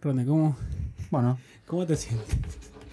[0.00, 0.56] Ronnie, ¿cómo,
[1.10, 2.36] Bueno, ¿cómo te sientes?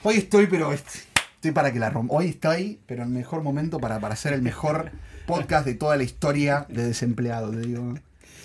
[0.04, 2.16] hoy estoy, pero estoy para que la rompa.
[2.16, 4.92] Hoy estoy, pero el mejor momento para, para hacer el mejor
[5.25, 7.51] podcast de toda la historia de desempleado.
[7.51, 7.93] Te digo.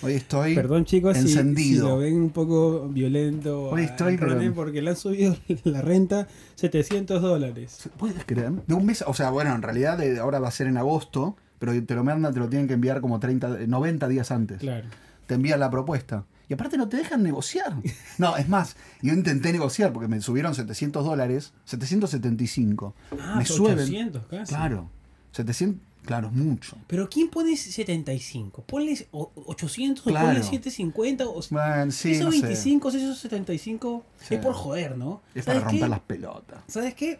[0.01, 1.87] Hoy estoy Perdón, chicos, si- Si, encendido.
[1.89, 7.21] lo ven un poco violento Hoy estoy, pero- porque le han subido la renta 700
[7.21, 7.89] dólares.
[7.97, 8.51] ¿Puedes creer?
[8.67, 11.37] De un mes, o sea, bueno, en realidad de- ahora va a ser en agosto,
[11.59, 14.59] pero te lo mandan, te lo tienen que enviar como 30, 90 días antes.
[14.59, 14.87] Claro.
[15.25, 16.25] Te envían la propuesta.
[16.49, 17.73] Y aparte no te dejan negociar.
[18.17, 22.93] No, es más, yo intenté negociar porque me subieron 700 dólares, 775.
[23.19, 23.79] Ah, me son suben.
[23.79, 24.53] 800 casi.
[24.53, 24.89] Claro,
[25.31, 26.77] 700, claro, es mucho.
[26.87, 28.63] Pero ¿quién pone 75?
[28.67, 30.25] Ponle o- 800 Claro.
[30.27, 32.41] o ponle 750 o Bueno, sí, esos no sé.
[32.41, 34.35] 25, esos 75 Sí.
[34.35, 35.21] es por joder, ¿no?
[35.33, 35.89] Es para ¿Sabes romper qué?
[35.89, 36.63] las pelotas.
[36.67, 37.19] ¿Sabes qué?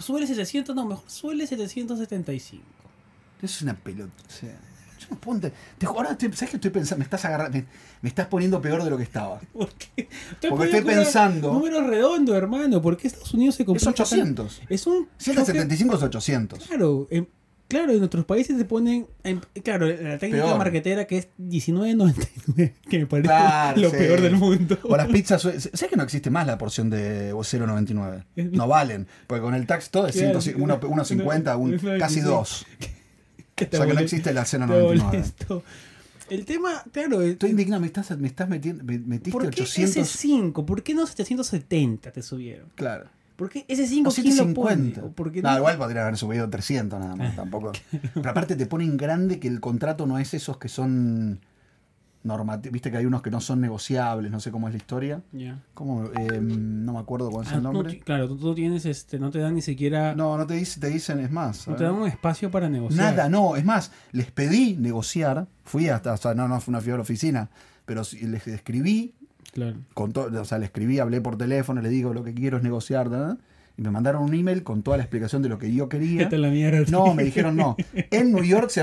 [0.00, 2.62] Suele 700, no, mejor suele 775.
[3.42, 4.12] Es una pelota.
[4.28, 4.56] o sea,
[5.10, 6.98] no ente- te ahora estoy- ¿sabes qué estoy pensando?
[6.98, 7.64] Me estás agarrando, me,
[8.02, 9.40] me estás poniendo peor de lo que estaba.
[9.52, 10.08] ¿Por qué?
[10.48, 12.80] Porque estoy pensando- Número redondo, hermano.
[12.80, 14.62] ¿Por qué Estados Unidos se Es complica tan- 800.
[14.68, 15.04] Es un.
[15.04, 16.66] choque- 175 es 800.
[16.66, 17.28] Claro, en,
[17.68, 19.06] claro, en otros países se ponen.
[19.22, 20.58] en- claro, la técnica Peor.
[20.58, 23.96] marquetera que es 19.99, que me parece Claro, lo sí.
[23.96, 24.78] peor del mundo.
[24.84, 25.42] O las pizzas.
[25.42, 28.24] ¿Sabes que no existe más la porción de 0.99?
[28.52, 29.06] No valen.
[29.26, 30.40] Porque con el tax todo es Claro.
[30.40, 32.34] 100, uno- 1.50, un- Es una casi decisión.
[32.38, 32.66] 2.
[33.68, 35.02] Que O sea que no existe la 0.99.
[35.02, 35.62] molesto.
[36.28, 38.84] El tema, claro, es- Estoy indignado, me estás, me estás metiendo.
[38.84, 39.96] me- Metiste ¿por qué 800.
[39.96, 40.64] ese 5?
[40.66, 42.68] ¿Por qué no 770 te subieron?
[42.76, 43.06] Claro.
[43.36, 44.76] ¿Por qué ese 5 O quién lo pone?
[44.76, 45.04] 750.
[45.04, 47.72] ¿O por qué No, igual podrían haber subido 300 nada más, tampoco.
[48.14, 51.40] Pero aparte te ponen grande que el contrato no es esos que son
[52.70, 55.22] Viste que hay unos que no son negociables, no sé cómo es la historia.
[55.74, 56.04] ¿Cómo?
[56.04, 57.98] Eh, no me acuerdo cuál es Ah, el no nombre.
[58.00, 60.78] claro, tú, tú tienes, este, no te dan ni siquiera, no, No, no te, dice,
[60.80, 61.62] te dicen, es más.
[61.66, 61.92] a te ver.
[61.92, 63.14] dan un espacio para negociar.
[63.16, 66.80] Nada, no, es más, les pedí negociar, fui hasta, o sea, no, no fue una
[66.82, 67.48] fui a la oficina,
[67.86, 69.14] pero les escribí,
[69.52, 69.78] Claro.
[69.94, 73.08] con o sea, le escribí, hablé por teléfono, le digo lo que quiero es negociar,
[73.08, 73.38] ¿verdad?
[73.80, 76.28] Y me mandaron un email con toda la explicación de lo que yo quería.
[76.32, 76.84] La mierda.
[76.90, 77.76] No, me dijeron no.
[78.10, 78.82] En New York se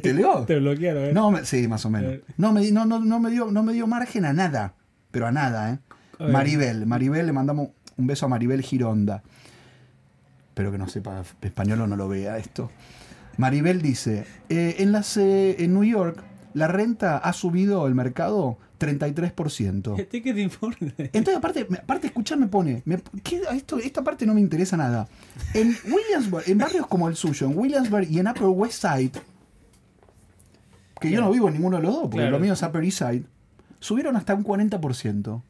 [0.00, 0.46] ¿Te leo?
[0.46, 1.12] Te bloquearon, ¿eh?
[1.12, 2.14] No, me- sí, más o menos.
[2.14, 2.22] Eh.
[2.38, 4.72] No me, no, no, no me dio, no me dio margen a nada.
[5.10, 5.78] Pero a nada, ¿eh?
[6.32, 7.68] Maribel, Maribel, le mandamos
[7.98, 9.22] un beso a Maribel Gironda.
[10.48, 12.70] Espero que no sepa español o no lo vea esto.
[13.36, 16.22] Maribel dice, eh, en, las, eh, en New York
[16.54, 20.00] la renta ha subido el mercado 33%.
[20.00, 20.78] ¿A ti qué te importa?
[20.98, 23.42] Entonces, aparte, aparte escuchar me pone, me- ¿qué?
[23.52, 25.08] esto, esta parte no me interesa nada.
[25.54, 29.12] En Williamsburg, en barrios como el suyo, en Williamsburg y en Upper West Side,
[31.00, 32.32] que yo no vivo en ninguno de los dos, porque Claro.
[32.32, 33.22] lo mío es Upper East Side,
[33.80, 35.42] subieron hasta un 40%.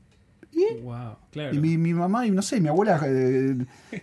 [0.82, 1.54] Wow, claro.
[1.54, 3.54] Y mi, mi mamá, y no sé, mi abuela eh,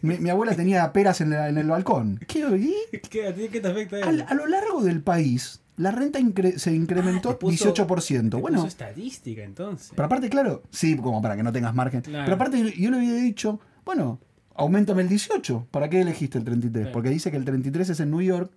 [0.01, 2.17] mi, mi abuela tenía peras en, la- en el balcón.
[2.27, 4.07] ¿Qué, y ¿Qué, ¿A ti qué te afecta eso?
[4.07, 8.37] al- a, lo largo del país, la renta incre- se incrementó Ah, te puso- 18%.
[8.37, 9.91] Te Bueno, puso estadística entonces.
[9.95, 12.01] Pero aparte, claro, sí, como para que no tengas margen.
[12.01, 12.23] Claro.
[12.25, 14.19] Pero aparte, yo, le había dicho, bueno,
[14.55, 15.67] aumentame el 18.
[15.71, 16.83] ¿Para qué elegiste el 33?
[16.85, 16.93] Claro.
[16.93, 18.51] Porque dice que el 33 es en New York.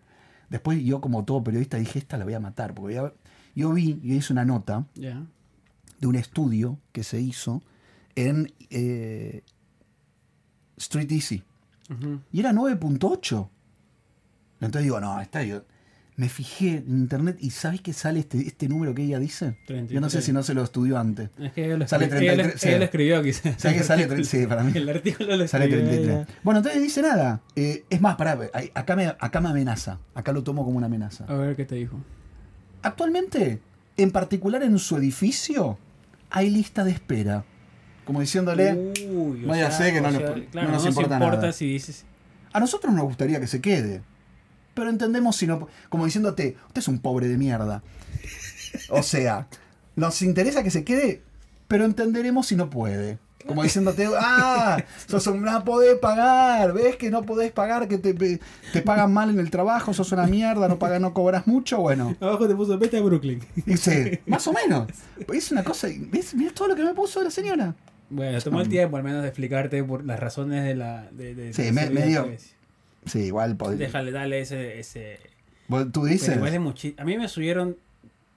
[0.49, 2.73] Después yo, como todo periodista, dije, esta la voy a matar.
[2.75, 3.13] Porque ya-
[3.55, 7.63] yo vi, yo hice una nota de un estudio que se hizo
[8.15, 9.43] en eh,
[10.77, 11.43] Street Easy.
[12.33, 13.49] Y era 9.8.
[14.61, 15.63] Entonces digo, no, está yo.
[16.19, 19.57] Me fijé en internet y ¿sabes qué sale este, este número que ella dice?
[19.69, 20.25] Yo no sé 33.
[20.25, 21.31] si no se lo estudió antes.
[21.39, 22.79] Es que ella lo, Sale escribió- ella lo- 33, ella sí.
[22.79, 23.55] lo escribió quizás.
[23.63, 24.25] ¿Sabes que sale?
[24.25, 24.73] Sí, para mí.
[24.75, 26.27] El artículo lo Sale escribió 33.
[26.27, 26.27] ella.
[26.43, 27.41] Bueno, entonces dice nada.
[27.55, 28.37] Eh, es más, pará,
[28.75, 30.01] acá me, acá me amenaza.
[30.15, 31.25] Acá lo tomo como una amenaza.
[31.29, 31.97] A ver qué te dijo.
[32.83, 33.61] Actualmente,
[33.97, 35.79] en particular en su edificio,
[36.31, 37.45] hay lista de espera.
[38.05, 38.73] Como diciéndole,
[39.09, 40.89] Uy, o No, ya sea, sé que no o nos- sea, no claro, nos no
[40.89, 41.53] importa nada.
[41.53, 42.05] si dices.
[42.53, 44.03] a nosotros nos gustaría que se quede.
[44.79, 45.67] Pero entendemos si no.
[45.89, 47.83] Como diciéndote, usted es un pobre de mierda.
[48.91, 49.49] O sea,
[49.97, 51.21] nos interesa que se quede,
[51.67, 53.19] pero entenderemos si no puede.
[53.47, 58.13] Como diciéndote, ah, sos un, no podés pagar, ves que no podés pagar, que te,
[58.73, 62.15] te pagan mal en el trabajo, sos una mierda, no pagas, no cobras mucho, bueno.
[62.21, 63.41] Abajo te puso vete a Brooklyn.
[63.65, 64.89] Dice, más o menos.
[65.33, 66.35] Es una cosa, ¿ves?
[66.35, 67.75] Mira todo lo que me puso la señora.
[68.11, 71.09] Bueno, tomó el tiempo al menos de explicarte por las razones de la.
[71.11, 71.89] De, de- Sí, de me-
[73.09, 73.87] Sí, igual podría.
[73.87, 74.79] Déjale, dale ese.
[74.79, 75.19] ese
[75.69, 76.35] ¿Vos- ¿Tú dices?
[76.37, 77.77] igual es muchi- A mí me subieron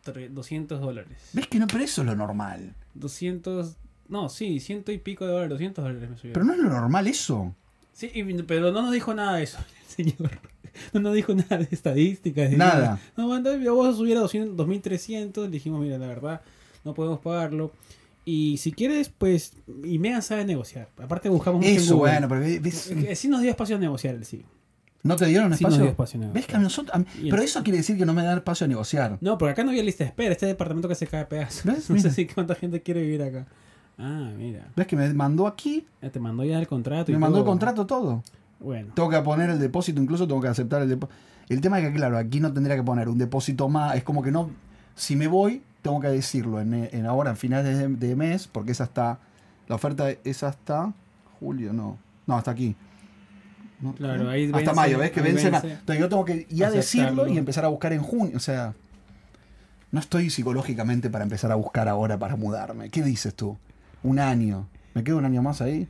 [0.06, 1.18] tre- 200 dólares.
[1.34, 1.68] ¿Ves que no?
[1.68, 2.74] Pero eso es lo normal.
[2.96, 3.76] 200.
[4.10, 6.34] No, sí, ciento y pico de dólares, 200 dólares me subieron.
[6.34, 7.56] Pero no es lo normal eso.
[7.94, 10.32] Sí, y- pero no nos dijo nada de eso, el señor.
[10.94, 12.50] No nos dijo nada de estadísticas.
[12.50, 13.00] de Nada.
[13.18, 15.46] No, mandó, vamos a subir a 200, 2300.
[15.46, 16.42] Le dijimos, mira, la verdad,
[16.86, 17.72] no podemos pagarlo.
[18.24, 19.54] Y si quieres, pues,
[19.84, 20.88] y Megan sabe negociar.
[20.98, 24.26] Aparte buscamos mucho Eso, bueno, pero ves- Eh, Sí nos dio espacio a negociar el
[24.26, 24.46] sí.
[25.04, 25.82] ¿No te dieron Sí espacio?
[25.82, 28.06] dio espacio a ¿Ves que a nosotros, a mí- Y pero eso quiere decir que
[28.06, 29.18] no me dan espacio a negociar.
[29.22, 30.32] No, porque acá no había lista de espera.
[30.32, 31.64] Este departamento que se cae a pedazos.
[31.66, 31.90] ¿Ves?
[31.90, 33.46] No sé si cuánta gente quiere vivir acá.
[33.98, 34.68] Ah, mira.
[34.76, 35.86] ¿Ves que me mandó aquí?
[36.02, 37.12] Ya te mandó ya el contrato.
[37.12, 38.24] y Me mandó el contrato todo.
[38.60, 38.94] Bueno.
[38.96, 41.18] Tengo que poner el depósito, incluso tengo que aceptar el depósito.
[41.50, 43.96] El tema es que, claro, aquí no tendría que poner un depósito más.
[43.96, 44.50] Es como que no.
[44.96, 48.72] Si me voy, tengo que decirlo en, en ahora, en finales de, de mes, porque
[48.72, 49.20] esa está.
[49.68, 50.94] La oferta es hasta.
[51.40, 51.98] Julio, no.
[52.28, 52.76] No, hasta aquí.
[53.82, 55.12] No, Claro, ahí Hasta vence- mayo, ¿ves?
[55.12, 55.50] Que vence.
[55.50, 55.72] vence.
[55.72, 58.38] Entonces yo tengo que ya decirlo y empezar a buscar en junio.
[58.38, 58.74] O sea,
[59.92, 62.90] no estoy psicológicamente para empezar a buscar ahora para mudarme.
[62.90, 63.58] ¿Qué dices tú?
[64.04, 64.68] Un año.
[64.94, 65.88] ¿Me quedo un año más ahí?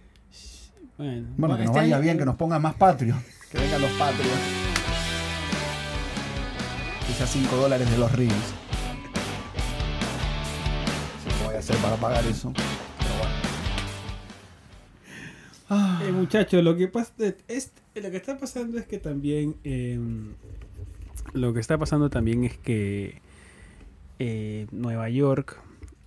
[0.97, 3.21] Bueno, Bueno, que nos este vaya año- bien, que nos pongan más Patreon.
[3.51, 4.37] Que vengan los Patreon.
[7.07, 8.33] Quizás 5 dólares de los reels.
[11.39, 12.53] ¿Qué voy a hacer para pagar eso?
[15.71, 15.85] Bueno.
[15.87, 17.13] Ah, Eh, muchachos, lo que pasa
[17.47, 19.97] es, lo que está pasando es que también eh,
[21.33, 23.21] lo que está pasando también es que
[24.19, 25.57] eh, Nueva York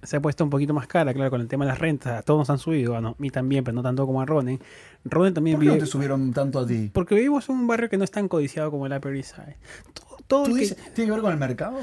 [0.03, 2.13] se ha puesto un poquito más cara, claro, con el tema de las rentas.
[2.19, 4.61] A todos nos han subido, bueno, a mí también, pero no tanto como a Ronen.
[5.05, 6.91] Ronen también ¿Por qué no vive te subieron tanto a ti?
[6.93, 9.57] porque vivimos en un barrio que no es tan codiciado como el Upper East Side.
[9.95, 11.79] Todo, todo ¿Tú el que- dices, ¿Tiene que ver con el mercado?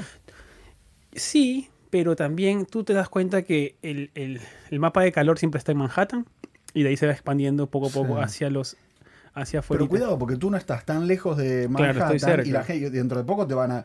[1.14, 4.40] Sí, pero también tú te das cuenta que el, el-
[4.70, 6.26] el mapa de calor siempre está en Manhattan
[6.74, 8.22] y de ahí se va expandiendo poco a poco Sí.
[8.22, 8.76] hacia los
[9.34, 9.78] hacia afuera.
[9.80, 12.48] Pero cuidado, porque tú no estás tan lejos de Claro, Manhattan estoy cerca.
[12.48, 13.84] y la gente dentro de poco te van a...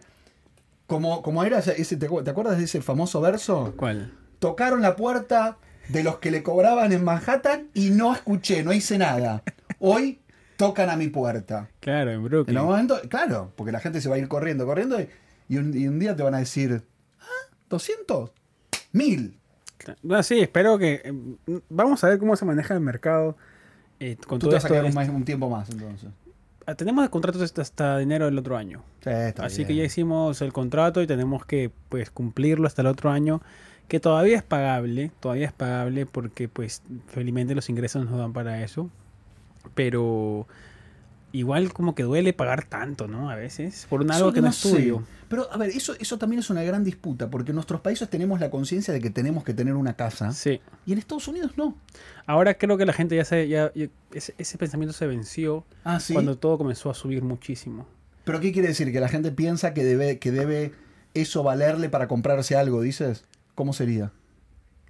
[0.88, 3.74] Como, como era ese, ¿te, acu- ¿te acuerdas de ese famoso verso?
[3.78, 4.13] ¿Cuál?
[4.39, 5.57] Tocaron la puerta
[5.89, 9.42] de los que le cobraban en Manhattan y no escuché, no hice nada.
[9.80, 10.19] Hoy
[10.57, 11.69] tocan a mi puerta.
[11.80, 12.57] Claro, en En Brooklyn.
[12.57, 15.07] algún momento, claro, porque la gente se va a ir corriendo, corriendo y,
[15.50, 16.83] y un, y un día te van a decir,
[17.22, 17.25] ¿ah?
[17.69, 18.31] ¿200?
[18.94, 19.33] ¿1000?
[20.03, 21.01] No, sí, espero que.
[21.03, 23.38] eh, Vamos a ver cómo se maneja el mercado
[24.00, 24.74] eh, con Tú todo te vas a esto.
[24.74, 26.09] quedar un, más- un tiempo más entonces.
[26.65, 28.83] Ah, Tenemos contratos hasta, hasta enero del otro año.
[29.03, 29.79] Sí, está Así que bien.
[29.79, 33.41] ya hicimos el contrato y tenemos que pues cumplirlo hasta el otro año.
[33.88, 38.62] Que todavía es pagable, todavía es pagable porque pues felizmente los ingresos nos dan para
[38.63, 38.89] eso.
[39.75, 40.47] Pero
[41.31, 43.29] igual como que duele pagar tanto, ¿no?
[43.29, 43.85] A veces.
[43.89, 45.03] Por un algo que no es tuyo.
[45.29, 48.39] Pero, a ver, eso, eso también es una gran disputa, porque en nuestros países tenemos
[48.39, 50.62] la conciencia de que tenemos que tener una casa, Sí.
[50.85, 51.75] y en Estados Unidos no.
[52.25, 53.47] Ahora creo que la gente ya se...
[53.50, 56.13] Ya, ya- ese, ese pensamiento se venció Ah, sí.
[56.13, 57.85] cuando todo comenzó a subir muchísimo.
[58.23, 58.91] ¿Pero qué quiere decir?
[58.94, 60.71] ¿Que la gente piensa que debe, que debe
[61.13, 63.25] eso valerle para comprarse algo, dices?
[63.53, 64.12] ¿Cómo sería?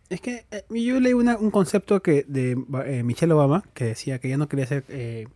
[0.10, 2.52] Es que eh, yo leí una- un concepto que de
[2.86, 5.28] eh, Michelle Obama que decía que ella no quería ser eh,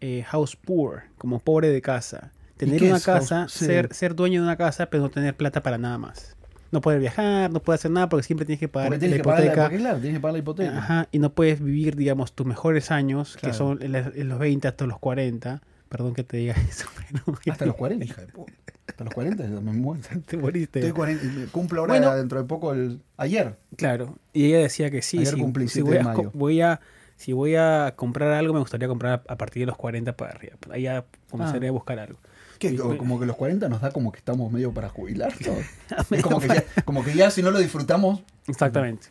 [0.00, 2.32] eh, house poor, como pobre de casa.
[2.56, 3.64] Tener una casa, sí.
[3.64, 6.36] ser, ser dueño de una casa, pero no tener plata para nada más.
[6.72, 9.24] No poder viajar, no poder hacer nada porque siempre tienes que pagar la tienes que
[9.24, 9.62] pagar la, hipoteca.
[9.64, 10.78] porque, claro, tienes que pagar la hipoteca.
[10.78, 13.52] Ajá, y no puedes vivir, digamos, tus mejores años, Claro.
[13.52, 15.62] que son en, la- en los 20 hasta los 40.
[15.88, 18.52] Perdón que te diga eso, pero Hasta los 40, hija de puta.
[18.86, 20.02] Hasta los 40 ya me muero.
[20.26, 20.78] te moriste.
[20.80, 22.14] Estoy 40, y cumplo ahora Bueno.
[22.14, 23.56] dentro de poco el ayer.
[23.76, 26.30] Claro, y ella decía que sí, Ayer si, cumplí 7 voy, a, mayo.
[26.34, 26.80] voy a
[27.20, 30.56] si voy a comprar algo me gustaría comprar a partir de los 40 para arriba.
[30.70, 31.70] Ahí ya comenzaría Ah.
[31.70, 32.18] a buscar algo.
[32.58, 35.32] Que como, que los 40 nos da como que estamos medio para jubilar.
[35.46, 36.22] ¿no?
[36.22, 38.22] Como, que ya, como que ya si no lo disfrutamos.
[38.46, 39.08] Exactamente.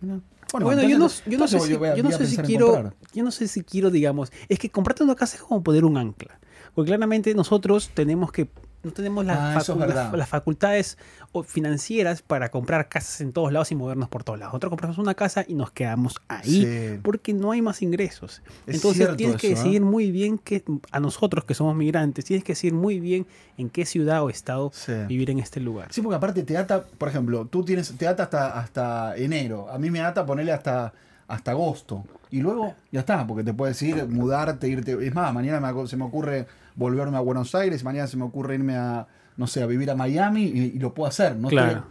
[0.00, 0.20] no.
[0.52, 2.94] Bueno, yo no, entonces- yo no sé si, yo no sé si quiero, comprar.
[3.12, 5.96] yo no sé si quiero, digamos, es que comprarte una casa es como poner un
[5.96, 6.38] ancla.
[6.74, 8.48] Porque claramente nosotros tenemos que
[8.84, 10.98] no tenemos las, Ah, es las- las facultades
[11.46, 14.52] financieras para comprar casas en todos lados y movernos por todos lados.
[14.52, 17.00] Nosotros compramos una casa y nos quedamos ahí Sí.
[17.02, 18.42] porque no hay más ingresos.
[18.66, 19.50] Es Entonces tienes que ¿eh?
[19.50, 20.62] decidir muy bien que
[20.92, 23.26] a nosotros que somos migrantes, tienes que decidir muy bien
[23.58, 24.92] en qué ciudad o estado Sí.
[25.08, 25.88] vivir en este lugar.
[25.90, 29.68] Sí, porque aparte te ata, por ejemplo, tú tienes, te ata hasta, hasta enero.
[29.70, 30.92] A mí me ata ponerle hasta,
[31.28, 32.04] hasta agosto.
[32.30, 34.96] Y luego ya está, porque te puedes ir, mudarte, irte.
[35.06, 38.54] Es más, mañana me se me ocurre volverme a Buenos Aires, mañana se me ocurre
[38.54, 41.36] irme a, no sé, a vivir a Miami y, y lo puedo hacer.
[41.36, 41.68] No Claro.
[41.78, 41.90] estoy-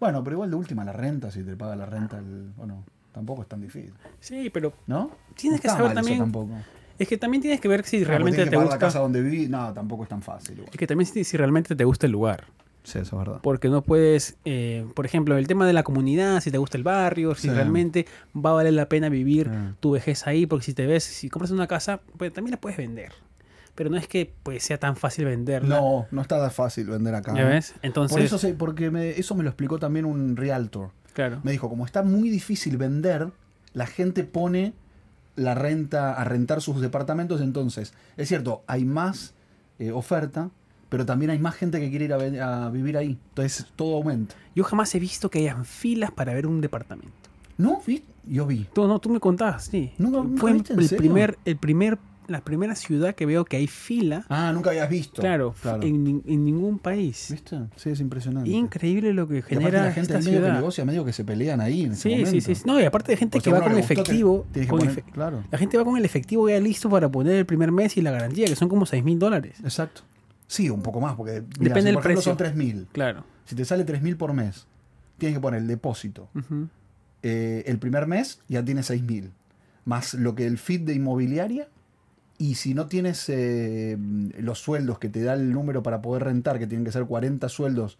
[0.00, 3.42] bueno, pero igual de última la renta, si te paga la renta, el- bueno, tampoco
[3.42, 3.92] es tan difícil.
[4.20, 5.10] Sí, pero ¿No?
[5.36, 6.50] Tienes No que saber también- tampoco.
[6.98, 8.86] es que también tienes que ver si Claro, realmente tienes que te pagar la gusta.
[8.86, 10.56] casa donde viví, no, tampoco es tan fácil.
[10.58, 10.70] igual.
[10.72, 12.44] Es que también si, si realmente te gusta el lugar.
[12.82, 13.40] Sí, eso es verdad.
[13.42, 16.82] Porque no puedes, eh, por ejemplo, el tema de la comunidad, si te gusta el
[16.84, 17.54] barrio, si Sí.
[17.54, 18.04] realmente
[18.36, 19.74] va a valer la pena vivir Sí.
[19.80, 22.76] tu vejez ahí, porque si te ves, si compras una casa, pues también la puedes
[22.76, 23.12] vender.
[23.74, 25.76] Pero no es que pues sea tan fácil venderla.
[25.76, 27.34] No, no está fácil vender acá.
[27.34, 27.54] ¿Ya ¿eh?
[27.54, 27.74] ves?
[27.82, 30.90] Entonces, Por eso sé, porque me- eso me lo explicó también un realtor.
[31.12, 31.40] claro.
[31.42, 33.30] Me dijo, como está muy difícil vender,
[33.72, 34.74] la gente pone
[35.36, 39.34] la renta a rentar sus departamentos, entonces, es cierto, hay más
[39.80, 40.50] eh, oferta,
[40.88, 43.18] pero también hay más gente que quiere ir a, vivir ahí.
[43.30, 44.36] Entonces, todo aumenta.
[44.54, 47.10] Yo jamás he visto que hayan filas para ver un departamento.
[47.58, 47.82] ¿No?
[47.84, 48.04] ¿Vi?
[48.28, 48.68] Yo vi.
[48.72, 49.92] Tú, no, tú me contabas, sí.
[49.98, 53.66] Nunca- nunca Fue viste, el primer, el primer la primera ciudad que veo que hay
[53.66, 54.24] fila.
[54.28, 55.20] Ah, nunca habías visto.
[55.20, 55.82] Claro, claro.
[55.82, 57.28] En, nin- en ningún país.
[57.30, 57.58] ¿Viste?
[57.76, 58.50] Sí, es impresionante.
[58.50, 60.54] Increíble lo que Y aparte genera la gente esta medio que ciudad.
[60.54, 62.62] negocia, medio que se pelean ahí en ese Sí, sí, sí.
[62.66, 64.46] No, y aparte de gente O que va con efectivo.
[64.52, 67.34] que con poner- efe- Claro, La gente va con el efectivo ya listo para poner
[67.36, 69.56] el primer mes y la garantía, que son como 6 mil dólares.
[69.62, 70.02] exacto.
[70.46, 72.32] Sí, un poco más, porque Depende mira, si del por ejemplo precio.
[72.32, 72.86] son 3.000.
[72.92, 73.24] Claro.
[73.46, 74.66] Si te sale 3.000 por mes,
[75.18, 76.28] tienes que poner el depósito.
[77.22, 79.30] Eh, el primer mes ya tienes 6.000.
[79.84, 81.68] Más lo que el feed de inmobiliaria.
[82.44, 83.96] Y si no tienes eh,
[84.38, 87.48] los sueldos que te da el número para poder rentar, que tienen que ser 40
[87.48, 87.96] sueldos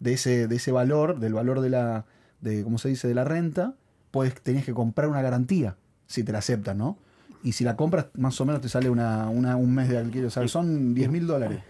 [0.00, 2.04] de ese, de ese valor, del valor de la,
[2.40, 3.74] de, ¿cómo se dice?, de la renta,
[4.10, 5.76] pues tenés que comprar una garantía,
[6.08, 6.98] si te la aceptan, ¿no?
[7.44, 10.26] Y si la compras, más o menos te sale una, una- un mes de alquiler.
[10.26, 11.60] O sea, son 10 mil dólares.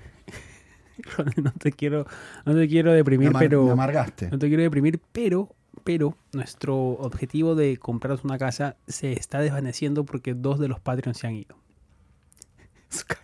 [1.42, 2.06] no te quiero,
[2.46, 3.64] no te quiero deprimir, Me, pero.
[3.66, 4.30] me amargaste.
[4.30, 10.04] No te quiero deprimir, pero, pero nuestro objetivo de comprarnos una casa se está desvaneciendo
[10.04, 11.56] porque dos de los Patreons se han ido.
[12.94, 13.20] Su cara.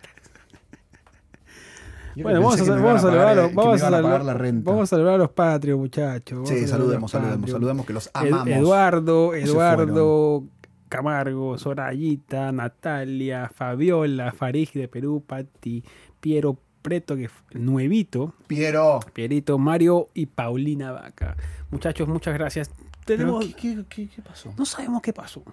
[2.15, 4.69] Yo Bueno, vamos a, vamos a pagar, saludar a vamos a la renta.
[4.69, 6.49] vamos a saludar a los Patreons, muchachos.
[6.49, 8.47] Sí, saludemos, saludemos, saludemos que los amamos.
[8.49, 10.43] Eduardo, Eduardo
[10.89, 15.85] Camargo, Sorayita, Natalia, Fabiola, Farij de Perú, Patti,
[16.19, 18.99] Piero Preto, que f- nuevito, Piero.
[19.13, 21.37] Pierito, Mario y Paulina Vaca.
[21.69, 22.71] Muchachos, muchas gracias.
[23.05, 24.53] Tenemos, ¿qué, qué, qué- qué pasó?
[24.57, 25.43] no sabemos qué pasó.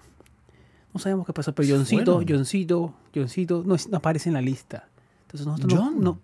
[0.93, 2.23] No sabemos qué pasó, pero ¿Se Johncito?
[2.27, 4.87] Johncito, Johncito no, no aparece en la lista.
[5.23, 5.99] Entonces nosotros no- ¿John?
[6.01, 6.19] no,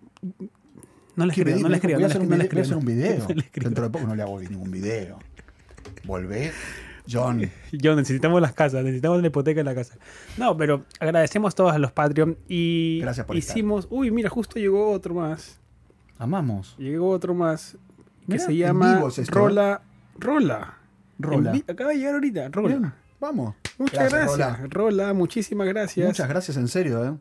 [1.16, 2.36] no, le ¿Qué escribo, no le Me dijo, escribo, voy a no hacer un no
[2.92, 3.44] video, a no.
[3.64, 5.20] Dentro de poco no le hago ningún video.
[6.06, 6.52] Volvé.
[7.10, 7.42] John.
[7.84, 9.96] John, necesitamos las casas, necesitamos la hipoteca de la casa.
[10.38, 13.56] No, pero agradecemos todos a los Patreon y Gracias por estar.
[13.56, 13.88] hicimos.
[13.92, 15.60] Uy, mira, justo llegó otro más.
[16.18, 16.76] Amamos.
[16.80, 17.78] Llegó otro más
[18.22, 19.26] que Mira, se en llama es ¿eh?
[19.28, 19.82] Rola.
[20.18, 20.78] Rola.
[21.20, 21.52] Rola.
[21.56, 22.68] En Acaba de llegar ahorita, Rola.
[22.70, 23.56] Bien, vamos.
[23.78, 24.70] Muchas Gracias, gracias.
[24.70, 25.14] Rola.
[25.14, 26.06] muchísimas gracias.
[26.08, 27.14] Muchas gracias, en serio, ¿eh?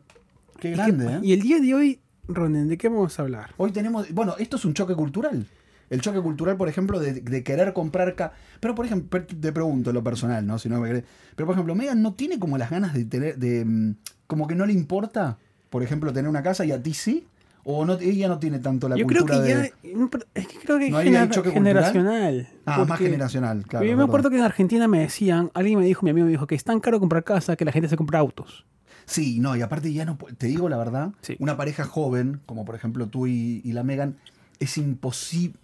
[0.59, 1.19] Qué ¿Y qué- grande, ¿eh?
[1.23, 3.51] Y el día de hoy, Ronen, ¿de qué vamos a hablar?
[3.57, 4.11] Hoy tenemos.
[4.13, 5.45] Bueno, esto es un choque cultural.
[5.89, 8.15] El choque cultural, por ejemplo, de, de querer comprar.
[8.15, 10.57] ca- Pero, por ejemplo, te pregunto lo personal, ¿no?
[10.57, 11.03] Si no me crees.
[11.35, 13.37] Pero, por ejemplo, Megan no tiene como las ganas de tener.
[13.37, 15.37] de mm, Como que no le importa,
[15.69, 17.27] por ejemplo, tener una casa y a ti sí.
[17.67, 19.73] O no, ella no tiene tanto la Yo creo cultura que de.
[19.83, 20.09] ya.
[20.35, 22.47] Es que creo que ¿No gener- generacional.
[22.65, 23.85] Ah, más generacional, claro.
[23.85, 26.45] yo me acuerdo que en Argentina me decían, alguien me dijo, mi amigo me dijo,
[26.45, 28.65] que es tan caro comprar casa que la gente se compra autos.
[29.05, 30.15] Sí, no, y aparte ya no.
[30.37, 31.35] Te digo la verdad, Sí.
[31.39, 34.15] una pareja joven, como por ejemplo tú y, y la Megan,
[34.59, 35.57] es imposible.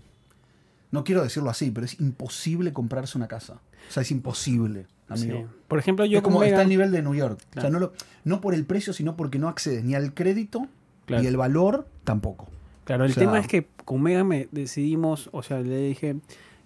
[0.92, 3.54] No quiero decirlo así, pero es imposible comprarse una casa.
[3.90, 5.38] O sea, es imposible, amigo.
[5.38, 5.46] Sí.
[5.68, 7.40] Por ejemplo, yo es como está al nivel de New York.
[7.58, 7.94] O sea, no, lo-
[8.26, 10.68] no por el precio, sino porque no accedes ni al crédito
[11.12, 11.24] Claro.
[11.24, 12.48] y el valor tampoco.
[12.84, 16.16] Claro, el O sea- tema es que con Megan me decidimos, o sea, le dije,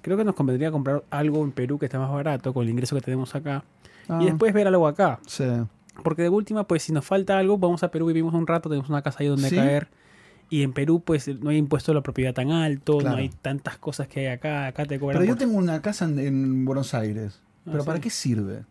[0.02, 2.96] creo que nos convendría comprar algo en Perú que está más barato con el ingreso
[2.96, 3.64] que tenemos acá
[4.08, 5.20] Ah, y después ver algo acá.
[5.28, 5.46] sí.
[6.04, 8.90] Porque de última, pues si nos falta algo, vamos a Perú, vivimos un rato, tenemos
[8.90, 9.56] una casa ahí donde Sí.
[9.56, 9.88] caer.
[10.50, 13.16] Y en Perú, pues no hay impuesto a la propiedad tan alto, Claro.
[13.16, 14.68] no hay tantas cosas que hay acá.
[14.68, 17.40] Acá te cobran Pero yo por- tengo una casa en, en Buenos Aires.
[17.66, 17.88] Ah, ¿Pero sí.
[17.88, 18.64] para qué sirve?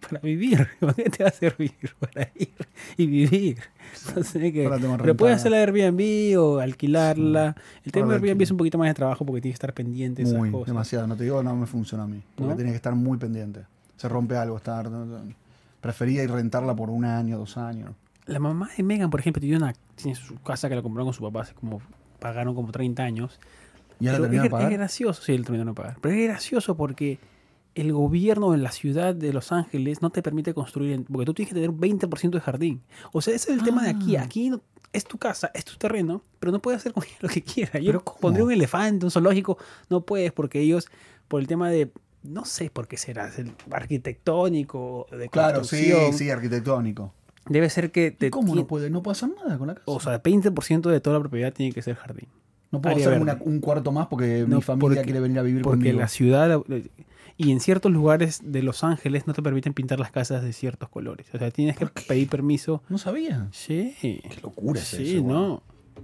[0.00, 0.66] Para vivir.
[0.80, 1.74] ¿Para qué te va a servir?
[2.00, 2.54] Para ir
[2.96, 3.58] y vivir.
[4.08, 7.56] Entonces, que, pero puedes hacer la Airbnb o alquilarla.
[7.84, 8.44] El tema de Airbnb alquilo.
[8.44, 10.68] es un poquito más de trabajo porque tienes que estar pendiente de esas Muy, cosas.
[10.68, 11.06] demasiado.
[11.06, 12.22] No te digo, no me funciona a mí.
[12.34, 12.56] Porque ¿No?
[12.56, 13.64] tienes que estar muy pendiente.
[13.96, 14.88] Se rompe algo, estar.
[15.80, 17.90] Prefería ir rentarla por un año, dos años.
[18.26, 21.14] La mamá de Megan, por ejemplo, tiene, una, tiene su casa que la compraron con
[21.14, 21.80] su papá hace como
[22.20, 23.40] pagaron como 30 años.
[23.98, 24.72] ¿Y ahora es, de pagar?
[24.72, 25.96] es gracioso, sí, él terminó de pagar.
[26.00, 27.18] Pero es gracioso porque
[27.74, 31.50] el gobierno de la ciudad de Los Ángeles no te permite construir, porque tú tienes
[31.50, 32.82] que tener un 20% de jardín.
[33.12, 34.16] O sea, ese es el tema de aquí.
[34.16, 34.22] Ah.
[34.22, 34.60] Aquí no-
[34.92, 37.80] es tu casa, es tu terreno, pero no puedes hacer con lo que quieras.
[37.82, 39.56] Yo pondría un elefante, un zoológico,
[39.88, 40.88] no puedes porque ellos,
[41.28, 41.90] por el tema de,
[42.24, 47.14] no sé por qué será, es el arquitectónico, de Claro, sí, sí, arquitectónico.
[47.48, 48.90] debe ser que ¿Y te cómo no puede?
[48.90, 49.84] No puedo hacer nada con la casa.
[49.86, 52.28] o sea, 20% de toda la propiedad tiene que ser jardín.
[52.72, 55.38] no puedo área hacer una- un cuarto más porque No, mi familia porque- quiere venir
[55.38, 55.98] a vivir Porque conmigo.
[56.00, 56.60] la ciudad
[57.42, 60.88] y en ciertos lugares de Los Ángeles no te permiten pintar las casas de ciertos
[60.88, 61.26] colores.
[61.32, 62.82] O sea, tienes que pedir permiso.
[62.88, 63.48] No sabía.
[63.52, 63.94] Sí.
[64.00, 65.26] Qué locura es Sí, eso.
[65.26, 65.62] no.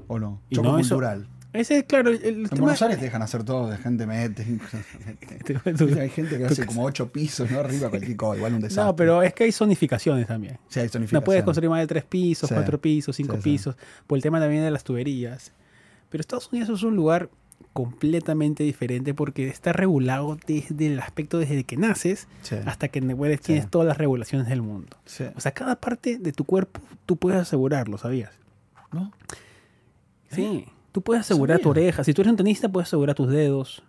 [0.08, 0.40] ¿O no?
[0.48, 1.28] Y Choque no, eso- cultural.
[1.52, 2.60] Ese, claro, el, En tema.
[2.62, 4.44] Buenos Aires dejan hacer todo, de gente mete.
[6.00, 7.60] Hay gente que hace como ocho pisos, ¿no?
[7.60, 8.84] Arriba cualquier cosa, igual un desastre.
[8.84, 10.58] no, pero es que hay zonificaciones también.
[10.68, 11.24] Sí, hay No zonificación.
[11.24, 12.54] puedes construir más de tres pisos, Sí.
[12.54, 13.50] cuatro pisos, cinco Sí, sí.
[13.50, 13.76] pisos,
[14.06, 15.52] por el tema también de las tuberías.
[16.10, 17.30] Pero Estados Unidos es un lugar
[17.76, 23.64] completamente diferente porque está regulado desde el aspecto desde que naces Sí, hasta que tienes
[23.64, 23.70] Sí.
[23.70, 24.96] todas las regulaciones del mundo.
[25.04, 25.24] sí.
[25.36, 28.32] O sea, cada parte de tu cuerpo tú puedes asegurarlo, ¿sabías?
[28.92, 29.12] ¿No?
[30.30, 30.66] Sí.
[30.92, 31.82] Tú puedes asegurar tu Sabía.
[31.82, 32.04] oreja.
[32.04, 33.82] Si tú eres un tenista, puedes asegurar tus dedos.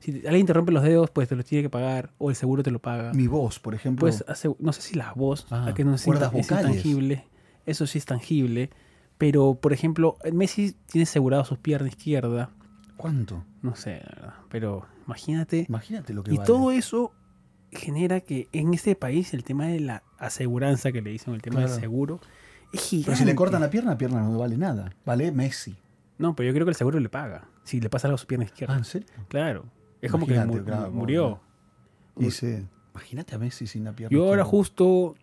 [0.00, 2.10] Si alguien te rompe los dedos, pues te los tiene que pagar.
[2.18, 3.12] O el seguro te lo paga.
[3.14, 4.06] Mi voz, por ejemplo.
[4.08, 6.06] Asegu- no sé si la voz, Ah, que no es, es
[6.50, 7.24] intangible.
[7.66, 8.70] eso sí es tangible.
[9.18, 12.50] Pero, por ejemplo, Messi tiene asegurado su pierna izquierda.
[13.00, 13.44] ¿Cuánto?
[13.62, 14.34] No sé, la verdad.
[14.50, 15.64] Pero imagínate.
[15.68, 16.46] Imagínate lo que Y vale.
[16.46, 17.12] todo eso
[17.72, 21.56] genera que en este país el tema de la aseguranza que le dicen, el tema
[21.60, 21.72] Claro.
[21.72, 22.20] del seguro,
[22.72, 23.06] es gigante.
[23.06, 24.92] Pero si le cortan la pierna, la pierna no vale nada.
[25.06, 25.76] Vale Messi.
[26.18, 27.48] No, pero yo creo que el seguro le paga.
[27.64, 28.74] Si le pasa algo a su pierna izquierda.
[28.74, 29.08] Ah, ¿en serio?
[29.28, 29.64] Claro.
[30.02, 31.40] Es como que claro, murió.
[32.92, 34.14] Imagínate a Messi sin la pierna.
[34.16, 35.14] Yo ahora justo...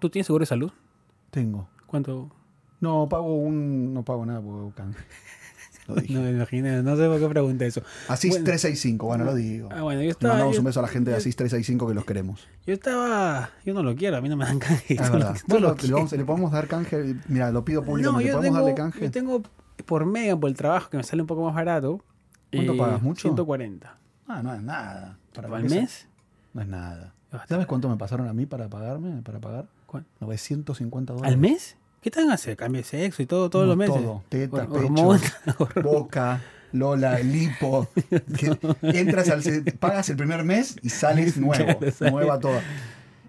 [0.00, 0.72] ¿Tú tienes seguro de salud?
[1.30, 1.68] Tengo.
[1.86, 2.30] ¿Cuánto?
[2.80, 3.94] No, pago un.
[3.94, 4.82] No pago nada porque.
[5.86, 6.14] Lo dije.
[6.14, 7.82] No me imagino, no sé por qué pregunté eso.
[8.08, 8.44] Asís Bueno.
[8.44, 9.68] 365, bueno, lo digo.
[9.72, 10.34] Ah, bueno, yo estaba...
[10.34, 12.48] mandamos Yo, un beso a la gente de Asís 365 que los queremos.
[12.66, 13.50] yo estaba...
[13.64, 14.94] Yo no lo quiero, a mí no me dan canje.
[14.94, 15.34] Lo Bueno,
[15.82, 17.16] le, vamos- le podemos dar canje.
[17.28, 18.26] Mira, lo pido No, públicamente.
[18.30, 19.00] yo ¿Podemos tengo, darle canje?
[19.04, 19.42] yo tengo
[19.86, 22.02] por mega por el trabajo que me sale un poco más barato.
[22.52, 23.02] ¿Cuánto eh, pagas?
[23.02, 23.22] ¿Mucho?
[23.28, 23.98] 140.
[24.28, 25.18] Ah, no es nada.
[25.34, 25.90] Para ¿Al mes?
[25.90, 26.08] sea,
[26.54, 27.14] No es nada.
[27.48, 29.20] ¿Sabes cuánto me pasaron a mí para pagarme?
[29.22, 29.66] Para pagar?
[29.86, 30.04] ¿Cuál?
[30.20, 31.34] 950 dólares.
[31.34, 31.76] ¿Al mes?
[32.04, 32.54] ¿Qué te van a hacer?
[32.56, 33.94] ¿Cambio de sexo y todo todos No, los meses?
[33.96, 34.22] todo.
[34.28, 35.82] Teta, pecho.
[35.82, 36.40] Boca,
[36.72, 37.88] Lola, lipo.
[38.82, 39.42] entras al,
[39.80, 41.78] pagas el primer mes y sales nuevo.
[41.78, 42.60] Claro, nueva toda.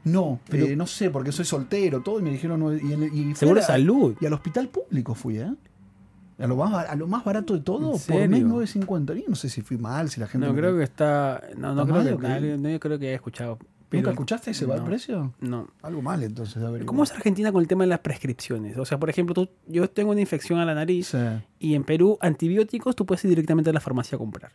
[0.04, 2.60] No, Pero- eh, no sé, porque soy soltero, todo, y me dijeron.
[2.60, 4.16] no, y, en- y fui Seguro a salud.
[4.20, 5.52] Y al hospital público fui, ¿eh?
[6.38, 9.16] A lo más, a lo más barato de todo, ¿En por mes 9.50.
[9.22, 10.46] Yo no sé si fui mal, si la gente.
[10.46, 11.42] No, me- creo que está...
[11.58, 12.14] No, no ¿Está creo mal que...
[12.14, 12.58] o qué?
[12.58, 13.58] no, yo creo que haya escuchado.
[13.92, 15.34] ¿Nunca pero- escuchaste ese va el precio?
[15.40, 15.68] No.
[15.82, 16.58] Algo mal, entonces.
[16.58, 16.86] averiguar.
[16.86, 18.78] ¿Cómo es Argentina con el tema de las prescripciones?
[18.78, 21.18] O sea, por ejemplo, tú, yo tengo una infección a la nariz Sí.
[21.60, 24.52] y en Perú antibióticos tú puedes ir directamente a la farmacia a comprar.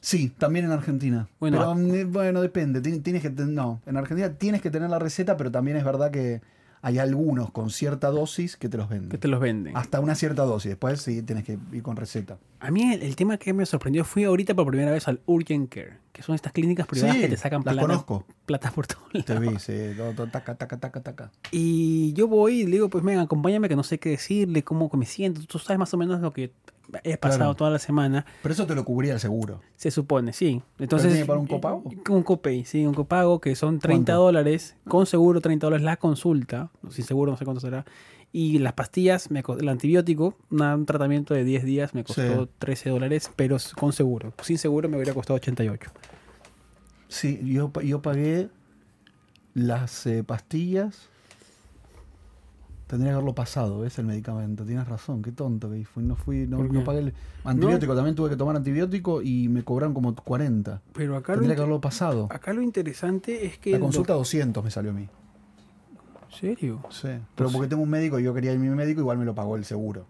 [0.00, 1.28] Sí, también en Argentina.
[1.40, 2.80] Bueno, pero a- mm, bueno, depende.
[2.82, 6.10] Tien- Tienes que no, en Argentina tienes que tener la receta, pero también es verdad
[6.10, 6.42] que
[6.86, 9.08] hay algunos con cierta dosis que te los venden.
[9.08, 9.76] Que te los venden.
[9.76, 10.70] Hasta una cierta dosis.
[10.72, 12.36] Después sí tienes que ir con receta.
[12.60, 15.68] A mí el, el tema que me sorprendió fui ahorita por primera vez al Urgent
[15.72, 18.26] Care, que son estas clínicas privadas Sí, que te sacan las plata, conozco.
[18.46, 19.24] plata por todo lado.
[19.24, 19.72] Te vi, sí.
[19.96, 21.30] todo- todo taca, taca, taca, taca.
[21.50, 24.90] Y yo voy y le digo, pues venga, acompáñame que no sé qué decirle, cómo
[24.90, 25.40] que me siento.
[25.46, 26.52] Tú sabes más o menos lo que
[27.02, 27.54] he pasado Claro.
[27.54, 28.24] toda la semana.
[28.42, 29.60] Pero eso te lo cubría el seguro.
[29.76, 30.62] Se supone, sí.
[30.78, 31.82] Entonces, tiene que pagar un copago?
[32.10, 34.22] Un copay, sí, un copago que son 30 ¿Cuánto?
[34.24, 37.84] dólares, con seguro 30 dólares la consulta, sin seguro no sé cuánto será.
[38.32, 42.50] Y las pastillas, me el antibiótico, una- un tratamiento de 10 días me costó Sí.
[42.58, 44.32] 13 dólares, pero con seguro.
[44.42, 45.90] Sin seguro me hubiera costado 88.
[47.08, 48.48] Sí, yo, yo pagué
[49.54, 51.08] las eh, pastillas.
[52.94, 53.98] Tendría que haberlo pasado, ¿ves?
[53.98, 54.64] El medicamento.
[54.64, 56.04] Tienes razón, qué tonto que fui.
[56.04, 57.92] No fui, no, pagué el antibiótico.
[57.96, 60.80] También tuve que tomar antibiótico y me cobraron como 40.
[60.92, 62.28] Pero acá lo, Tendría que haberlo pasado.
[62.30, 63.72] acá lo interesante es que...
[63.72, 65.08] La consulta doc- 200 me salió a mí.
[66.30, 66.82] ¿En serio?
[66.90, 67.08] Sí.
[67.34, 69.34] Pero porque tengo un médico y yo quería ir a mi médico, igual me lo
[69.34, 70.06] pagó el seguro.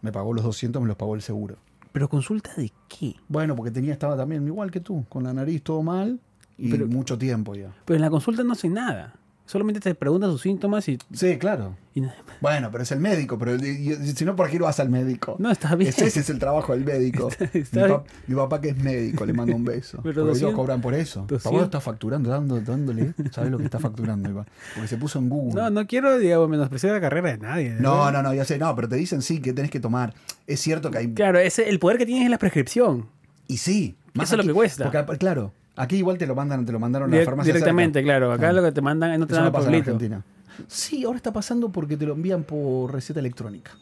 [0.00, 1.56] Me pagó los 200, me los pagó el seguro.
[1.90, 3.16] ¿Pero consulta de qué?
[3.28, 6.20] Bueno, porque tenía, estaba también igual que tú, con la nariz todo mal
[6.58, 7.74] y Pero- mucho tiempo ya.
[7.84, 9.14] Pero en la consulta no hace nada.
[9.46, 10.98] Solamente te preguntan sus síntomas y...
[11.12, 11.76] Sí, claro.
[11.94, 12.36] y nada más.
[12.40, 15.36] Bueno, pero es el médico, pero si no, ¿por qué no vas al médico?
[15.38, 15.90] no, está bien.
[15.90, 17.28] Ese, ese es el trabajo del médico.
[17.52, 17.88] está mi, bien.
[17.98, 19.98] pap- mi papá que es médico, le mando un beso.
[20.02, 21.26] Pero Porque ellos 200 cobran por eso.
[21.28, 21.42] 200.
[21.52, 23.12] Papá está facturando, dando, dándole.
[23.32, 24.32] ¿Sabes lo que está facturando?
[24.34, 24.50] papá?
[24.74, 25.60] Porque se puso en Google.
[25.60, 27.76] No, no quiero, digamos, menospreciar la carrera de nadie.
[27.78, 30.14] No, no, no, ya sé, no, pero te dicen sí, que tenés que tomar.
[30.46, 31.12] Es cierto que hay.
[31.12, 33.08] Claro, ese, el poder que tienes es la prescripción.
[33.46, 34.90] Y sí, Eso es lo aquí- que cuesta.
[34.90, 37.52] Porque, claro, aquí igual te lo mandan, te lo mandaron a la farmacia.
[37.52, 38.06] directamente, cerca.
[38.06, 38.32] claro.
[38.32, 38.52] Acá Ah.
[38.52, 39.74] lo que te mandan, no te dan no en.
[39.74, 40.24] Argentina.
[40.68, 43.72] Sí, ahora está pasando porque te lo envían por receta electrónica.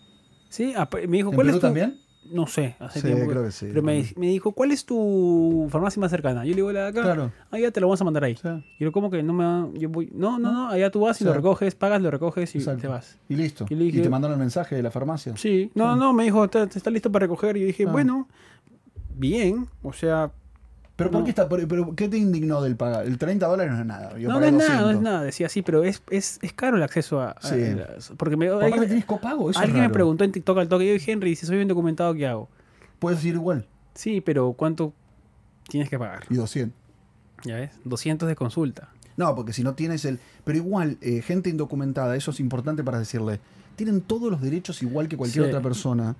[0.49, 1.67] Sí, ah, me dijo, ¿En ¿cuál Perú es tu...?
[1.67, 1.99] también?
[2.31, 3.29] No sé, hace Sí, tiempo.
[3.29, 3.67] creo que sí.
[3.69, 6.45] Pero me, me dijo, ¿cuál es tu farmacia más cercana?
[6.45, 7.03] Yo le digo, la de acá.
[7.03, 7.33] Claro.
[7.51, 8.37] Ah, ya te lo vamos a mandar ahí.
[8.37, 8.49] Sí.
[8.79, 10.09] Y yo, ¿cómo que no me va- yo voy?
[10.15, 12.83] No, no, no, allá tú vas y lo recoges, pagas, lo recoges y Exacto.
[12.83, 13.19] te vas.
[13.29, 13.67] Y listo.
[13.69, 15.37] Y te mandaron el mensaje de la farmacia.
[15.37, 17.57] Sí, no, no, no, me dijo, ¿está, está listo para recoger?
[17.57, 17.91] Y yo dije, Ah.
[17.93, 18.29] bueno,
[19.15, 20.31] bien, o sea,
[20.97, 21.25] Pero ¿por No.
[21.25, 21.49] qué está?
[21.49, 23.07] por- pero ¿qué te indignó del pagar?
[23.07, 24.13] El 30 dólares no es nada.
[24.19, 24.95] No, no es nada, no 200.
[24.95, 27.35] es nada, decía así, pero es, es, es caro el acceso a...
[27.41, 27.55] Sí.
[27.55, 30.69] a- porque me, Aparte alguien, tenés copago, eso es alguien me preguntó en TikTok al
[30.69, 32.49] toque, yo dije, Henry, si soy bien documentado, ¿qué hago?
[32.99, 33.67] Puedes ir igual.
[33.95, 34.93] Sí, pero ¿cuánto
[35.69, 36.25] tienes que pagar?
[36.31, 36.79] Y 200.
[37.45, 37.71] ¿Ya ves?
[37.85, 38.91] 200 de consulta.
[39.17, 40.21] No, porque si no tienes el...
[40.45, 43.41] Pero igual, eh, gente indocumentada, eso es importante para decirle,
[43.77, 45.49] tienen todos los derechos igual que cualquier Sí.
[45.51, 46.17] otra persona.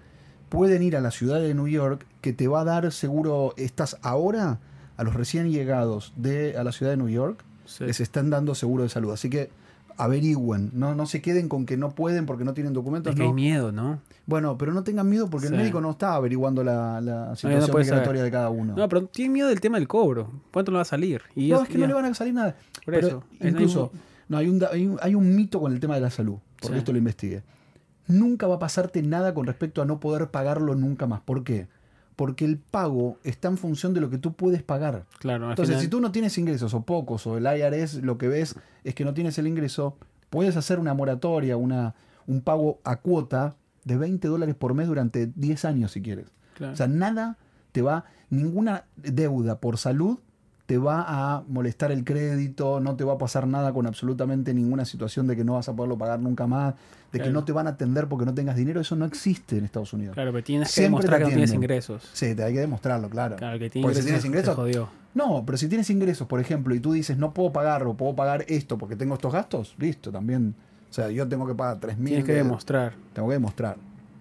[0.53, 3.97] Pueden ir a la ciudad de New York, que te va a dar seguro, estás
[4.03, 4.59] ahora
[4.99, 7.85] a los recién llegados de, a la ciudad de New York, Sí.
[7.85, 9.13] les están dando seguro de salud.
[9.13, 9.49] Así que
[9.97, 13.13] averigüen, no, no se queden con que no pueden porque no tienen documentos.
[13.13, 13.29] Es que no.
[13.31, 14.01] hay miedo, ¿no?
[14.27, 15.55] Bueno, pero no tengan miedo porque Sí.
[15.55, 18.75] el médico no está averiguando la, la situación migratoria de cada uno.
[18.77, 20.31] No, pero tiene miedo del tema del cobro.
[20.53, 21.23] ¿Cuánto le va a salir?
[21.35, 22.57] Y No, es- es que no le van a salir nada.
[22.85, 23.25] Por Pero eso.
[23.41, 23.91] Es- incluso,
[24.29, 26.75] no, hay un, hay, un, hay un mito con el tema de la salud, porque
[26.75, 26.79] Sí.
[26.81, 27.43] esto lo investigué.
[28.13, 31.21] Nunca va a pasarte nada con respecto a no poder pagarlo nunca más.
[31.21, 31.67] ¿Por qué?
[32.17, 35.07] Porque el pago está en función de lo que tú puedes pagar.
[35.19, 38.29] Claro, Entonces, final- si tú no tienes ingresos o pocos, o el IRS lo que
[38.29, 39.97] ves es que no tienes el ingreso,
[40.31, 41.95] puedes hacer una moratoria, una,
[42.27, 46.27] un pago a cuota de 20 dólares por mes durante 10 años, si quieres.
[46.55, 46.75] Claro.
[46.75, 47.39] O sea, nada
[47.73, 50.19] te va, ninguna deuda por salud
[50.67, 54.85] te va a molestar el crédito, no te va a pasar nada con absolutamente ninguna
[54.85, 56.75] situación de que no vas a poderlo pagar nunca más,
[57.13, 59.65] de que no te van a atender porque no tengas dinero, eso no existe en
[59.65, 60.15] Estados Unidos.
[60.15, 62.09] Claro, pero tienes que demostrar que no tienes ingresos.
[62.13, 63.37] Sí, te hay que demostrarlo, claro.
[63.37, 64.89] Claro, que tienes Porque si tienes ingresos, jodió.
[65.15, 68.45] no, pero si tienes ingresos, por ejemplo, y tú dices, no puedo pagarlo, puedo pagar
[68.49, 70.55] esto porque tengo estos gastos, listo, también.
[70.89, 72.09] O sea, yo tengo que pagar 3 mil.
[72.09, 72.95] Tienes que demostrar.
[73.13, 73.77] Tengo que demostrar.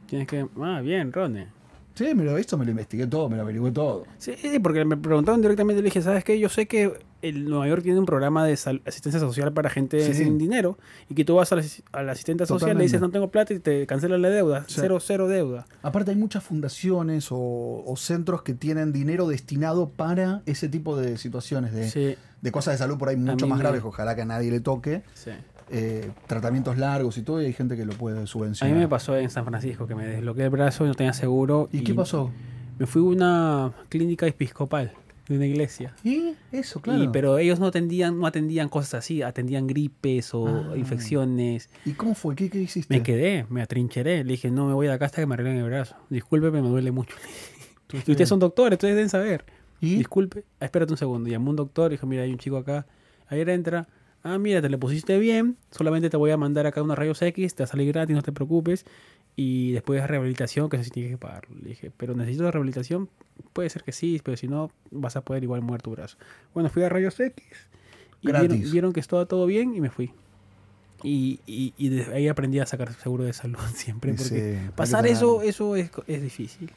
[0.07, 0.47] Tienes que...
[0.61, 1.60] Ah, bien, Rone.
[2.09, 4.05] Sí, me lo, esto me lo investigué todo, me lo averigué todo.
[4.17, 4.33] Sí,
[4.63, 6.39] porque me preguntaron directamente, le dije, ¿sabes qué?
[6.39, 10.13] Yo sé que el Nueva York tiene un programa de asistencia social para gente Sí.
[10.23, 13.29] sin dinero y que tú vas al, asi- al asistente social, le dices, no tengo
[13.29, 14.65] plata y te cancelan la deuda.
[14.67, 14.77] Sí.
[14.79, 15.67] Cero, cero deuda.
[15.83, 17.37] Aparte hay muchas fundaciones o,
[17.85, 22.73] o centros que tienen dinero destinado para ese tipo de situaciones, de, Sí, de cosas
[22.73, 25.29] de salud por ahí mucho más me- graves, ojalá que a nadie le toque, sí.
[25.71, 28.75] Eh, tratamientos largos y todo, y hay gente que lo puede A mí subvencionar.
[28.77, 31.69] me pasó en San Francisco que me desbloqueé el brazo y no tenía seguro.
[31.71, 32.31] ¿Y qué pasó?
[32.79, 34.91] Me fui a una clínica episcopal
[35.27, 35.93] de una iglesia.
[36.03, 37.01] Y eso, claro.
[37.03, 40.77] Y, pero ellos no atendían, no atendían cosas así, atendían gripes o Ah.
[40.77, 41.69] infecciones.
[41.85, 42.35] ¿Y cómo fue?
[42.35, 42.93] ¿Qué, qué hiciste?
[42.93, 44.23] Me quedé, me atrincheré.
[44.23, 45.95] Le dije, no me voy de acá hasta que me arreglen el brazo.
[46.09, 47.15] Discúlpeme, me duele mucho.
[47.93, 49.43] Y ustedes son doctores, ustedes deben saber.
[49.81, 49.95] ¿Y?
[49.97, 51.29] Disculpe, ah, espérate un segundo.
[51.29, 52.85] Llamó un doctor y dijo, mira, hay un chico acá.
[53.27, 53.87] Ayer entra.
[54.23, 55.57] Ah, mira, te le pusiste bien.
[55.71, 57.55] Solamente te voy a mandar acá unos rayos X.
[57.55, 58.85] Te va a salir gratis, no te preocupes.
[59.35, 61.55] Y después de rehabilitación, que eso sí tienes que pagarlo.
[61.61, 63.09] Le dije, pero necesito rehabilitación.
[63.53, 66.17] Puede ser que sí, pero si no, vas a poder igual mover tu brazo.
[66.53, 67.43] Bueno, fui a rayos X.
[68.21, 70.11] Y vieron, vieron que estaba todo bien y me fui.
[71.03, 74.15] Y, y, y desde ahí aprendí a sacar seguro de salud siempre.
[74.17, 76.71] Sí, Porque que pasar eso, eso es, es difícil.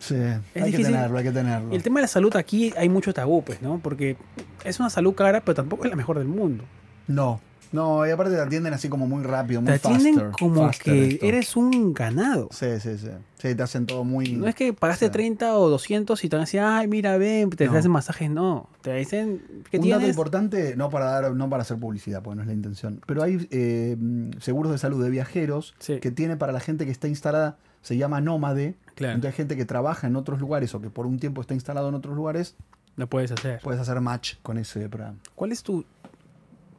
[0.00, 0.14] Sí,
[0.54, 1.72] hay que tenerlo, hay que tenerlo.
[1.72, 3.80] Y el tema de la salud aquí hay mucho tabú, pues, ¿no?
[3.82, 4.16] Porque
[4.64, 6.64] es una salud cara, pero tampoco es la mejor del mundo.
[7.08, 7.40] No,
[7.72, 10.84] no, y aparte te atienden así como muy rápido, muy Te atienden faster, como faster
[10.94, 11.26] que esto.
[11.26, 12.48] eres un ganado.
[12.50, 13.08] Sí, sí, sí.
[13.38, 14.32] Sí, te hacen todo muy...
[14.32, 15.12] No es que pagaste Sí.
[15.12, 17.74] 30 o 200 y te van a decir, ay, mira, ven, te No.
[17.74, 18.30] hacen masajes.
[18.30, 22.36] No, te dicen que Un dato importante, no para dar, no para hacer publicidad, porque
[22.36, 25.98] no es la intención, pero hay eh, mm, seguros de salud de viajeros Sí.
[26.00, 28.74] que tiene para la gente que está instalada, se llama nómade.
[28.94, 29.14] Claro.
[29.14, 31.88] Entonces hay gente que trabaja en otros lugares o que por un tiempo está instalado
[31.88, 32.56] en otros lugares,
[32.96, 33.60] Lo puedes hacer.
[33.62, 35.18] puedes hacer match con ese programa.
[35.34, 35.84] ¿Cuál es tu,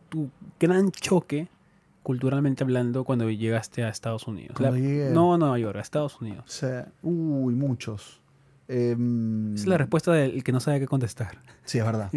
[0.09, 1.47] tu gran choque,
[2.03, 4.57] culturalmente hablando, cuando llegaste a Estados Unidos?
[4.57, 6.43] Cuando La- llegué- No a Nueva York, a Estados Unidos.
[6.47, 6.67] Sí.
[7.03, 8.19] Uy, muchos.
[8.67, 8.93] Esa
[9.55, 11.39] es la respuesta del que no sabe qué contestar.
[11.65, 12.11] Sí, es verdad.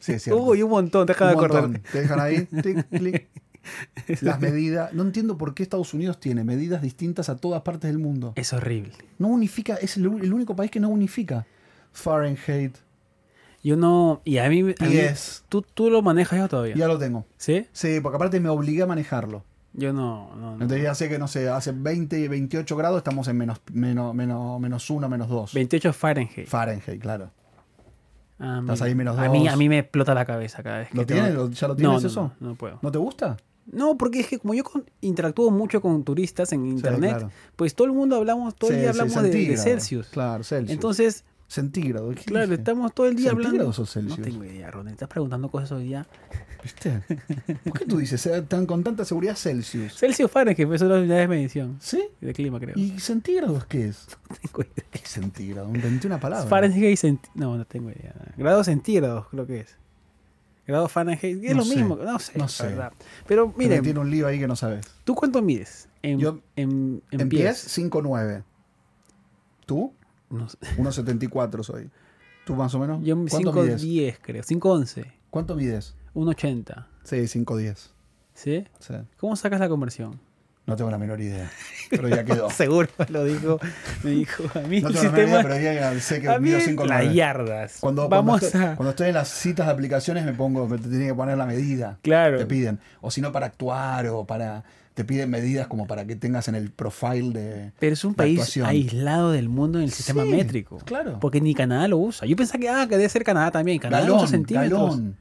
[0.00, 0.42] Sí, es cierto.
[0.42, 1.80] Uy, un montón, deja de Un acordar.
[1.92, 3.28] Te dejan ahí, tic, clic.
[4.20, 4.92] Las medidas.
[4.92, 8.32] No entiendo por qué Estados Unidos tiene medidas distintas a todas partes del mundo.
[8.36, 8.92] Es horrible.
[9.18, 11.46] No unifica, es el, el único país que no unifica.
[11.92, 12.76] Fahrenheit,
[13.64, 14.20] Yo no.
[14.24, 14.60] Y a mí.
[14.60, 15.00] a mí-.
[15.48, 16.74] ¿tú, tú lo manejas ya todavía.
[16.76, 17.24] Ya lo tengo.
[17.36, 17.66] ¿Sí?
[17.72, 19.44] Sí, porque aparte me obligué a manejarlo.
[19.74, 20.34] Yo no.
[20.36, 20.62] no, no.
[20.62, 24.14] Entonces ya sé que, no sé, hace 20 y 28 grados estamos en menos, menos,
[24.14, 25.54] menos, menos 1, menos 2.
[25.54, 26.48] 28 Fahrenheit.
[26.48, 27.30] Fahrenheit, claro.
[28.40, 30.96] Ah, Estás ahí menos a mí, a mí me explota la cabeza cada vez que
[30.96, 31.34] ¿Lo tengo- tienes?
[31.36, 32.32] ¿Lo- ¿Ya lo tienes no, eso?
[32.38, 32.78] No, no puedo.
[32.82, 33.36] ¿No te gusta?
[33.70, 37.30] No, porque es que como yo con- interactúo mucho con turistas en internet, claro.
[37.56, 39.64] pues todo el mundo hablamos, todo el día hablamos de- de, centígrados.
[39.64, 40.06] Celsius.
[40.08, 40.70] Claro, Celsius.
[40.72, 42.14] Entonces, centígrados.
[42.16, 43.48] ¿qué claro, estamos todo el día hablando.
[43.50, 44.22] ¿Centígrados o No Celsius?
[44.26, 44.88] tengo idea, Ron.
[44.88, 46.06] Estás preguntando cosas hoy día.
[46.62, 47.00] ¿Viste?
[47.64, 49.94] ¿Por qué tú dices eh, tan, con tanta seguridad Celsius?
[49.96, 52.02] Celsius Fahrenheit, pues son las unidades de medición ¿Sí?
[52.20, 52.74] de clima, creo.
[52.76, 54.06] ¿Y centígrados qué es?
[54.28, 54.84] No tengo idea.
[54.90, 55.68] ¿Qué centígrado?
[55.68, 56.46] Inventé una palabra.
[56.48, 58.14] Fahrenheit y centi- No, no tengo idea.
[58.36, 59.76] Grados centígrados, creo que es.
[60.68, 61.96] Grados Fahrenheit, es No lo sé, mismo.
[61.96, 62.66] No sé, no sé.
[62.66, 62.92] verdad.
[63.26, 64.86] Pero Mire, miren, tiene un lío ahí que no sabes.
[65.04, 65.88] ¿tú cuánto mides?
[66.02, 67.62] En, Yo- en, en En pies.
[67.64, 68.44] pies, 5'9".
[69.66, 69.92] ¿Tú?
[70.30, 70.58] No sé.
[70.76, 71.90] 1,74 soy.
[72.44, 73.02] ¿Tú más o menos?
[73.02, 73.82] Yo ¿Cuánto mides?
[73.82, 74.42] 5'10 creo.
[74.42, 75.10] 5'11.
[75.30, 75.94] ¿Cuánto mides?
[76.14, 76.86] 1'80.
[77.02, 77.88] Sí, 5'10.
[78.34, 78.64] ¿Sí?
[78.78, 78.94] Sí.
[79.16, 80.20] ¿Cómo sacas la conversión?
[80.68, 81.50] No tengo la menor idea.
[81.90, 82.50] Pero ya quedó.
[82.50, 83.58] Seguro lo dijo.
[84.04, 85.42] Me dijo a mí No tengo la menor idea, sistema.
[85.42, 85.58] pero
[85.94, 87.12] ya sé que mido las 5'9".
[87.14, 87.76] yardas.
[87.80, 88.76] Cuando, Vamos cuando, estoy, a.
[88.76, 91.46] cuando estoy en las citas de aplicaciones me pongo, me te tienen que poner la
[91.46, 91.98] medida.
[92.02, 92.38] Claro.
[92.38, 92.78] Te piden.
[93.00, 94.62] O si no, para actuar o para.
[94.94, 97.72] Te piden medidas como para que tengas en el profile de.
[97.78, 98.66] Pero es un país actuación.
[98.66, 100.78] aislado del mundo en el sistema Sí, métrico.
[100.84, 101.18] claro.
[101.20, 102.26] Porque ni Canadá lo usa.
[102.26, 103.78] Yo pensaba que, ah, que debe ser Canadá también.
[103.78, 104.80] Canadá es 8 Galón, centímetros.
[104.90, 105.16] galón,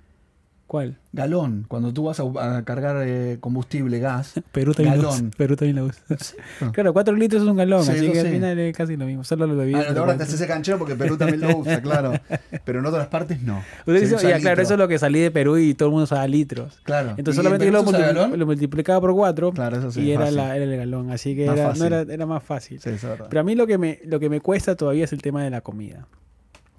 [0.67, 0.97] ¿Cuál?
[1.17, 1.65] galón.
[1.67, 4.35] Cuando tú vas a, a cargar eh, combustible, gas.
[4.51, 5.23] Perú también lo usa.
[5.35, 6.01] Perú también lo usa.
[6.71, 9.23] Claro, 4 litros es un galón, Sí, así que al final es casi lo mismo.
[9.23, 9.73] Solo lo bebí.
[9.73, 12.13] Ah, ahora te haces ese canchero porque Perú también lo usa, claro.
[12.65, 13.63] Pero en otras partes no.
[13.87, 16.79] Ya, claro, eso es lo que salí de Perú y todo el mundo usaba litros.
[16.83, 17.15] Claro.
[17.17, 20.37] Entonces ¿Y en solamente yo lo, multiplicaba por 4 Claro, eso sí, y era, fácil.
[20.37, 21.11] la, era el galón.
[21.11, 22.79] Así que Más era, no era, era más fácil.
[22.79, 23.27] Sí, eso es verdad.
[23.29, 25.49] Pero a mí lo que, me, lo que me cuesta todavía es el tema de
[25.49, 26.07] la comida.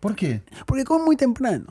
[0.01, 0.43] ¿Por qué?
[0.67, 1.67] Porque como muy temprano.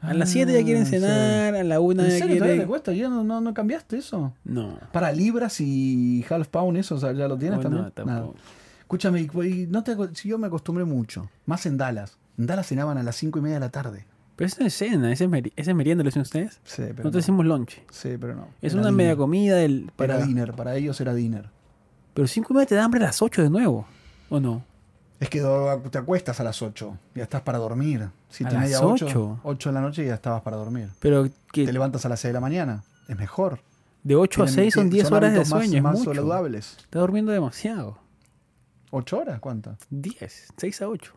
[0.00, 0.90] A las 7 ya quieren Ah, sí.
[0.92, 2.66] cenar, a la 1 ¿En ya todavía te quieren...
[2.68, 2.92] cuesta?
[2.92, 4.32] ¿Ya no, no, no cambiaste eso?
[4.44, 4.78] No.
[4.92, 7.84] Para libras y half pound, eso o sea, ya lo tienes Oh, también.
[7.84, 8.16] no, tampoco.
[8.34, 8.42] Nada.
[8.80, 12.16] Escúchame, y no te, si yo me acostumbré mucho, más en Dallas.
[12.38, 14.06] En Dallas cenaban a las 5 y media de la tarde.
[14.36, 16.60] Pero eso no es cena, ese es, meri- ese es merienda, ¿lo hacen ustedes?
[16.62, 17.18] Sí, pero Nosotros no.
[17.18, 17.82] decimos lunch.
[17.90, 18.46] Sí, pero no.
[18.62, 19.16] Es Era una media dinner.
[19.18, 19.90] comida del...
[19.96, 20.26] Para Para...
[20.26, 21.50] dinner, para ellos era dinner.
[22.14, 23.86] Pero 5 y media te da hambre a las 8 de nuevo,
[24.30, 24.64] ¿o no?
[25.20, 25.40] Es que
[25.90, 28.08] te acuestas a las 8, ya estás para dormir.
[28.28, 29.06] Siete ¿A y media, las 8.
[29.06, 29.40] ocho?
[29.42, 30.90] 8 de la noche y ya estabas para dormir.
[31.00, 33.58] Pero Te que levantas a las 6 de la mañana, es mejor.
[34.04, 35.98] de 8 a Tienen- 6 son tienen- 10 horas de hábitos más- sueño, es más
[35.98, 36.14] mucho.
[36.14, 36.76] saludables.
[36.78, 37.98] Estás durmiendo demasiado.
[38.92, 39.40] ¿8 horas?
[39.40, 39.78] ¿Cuántas?
[39.90, 41.12] 10, 6 a 8.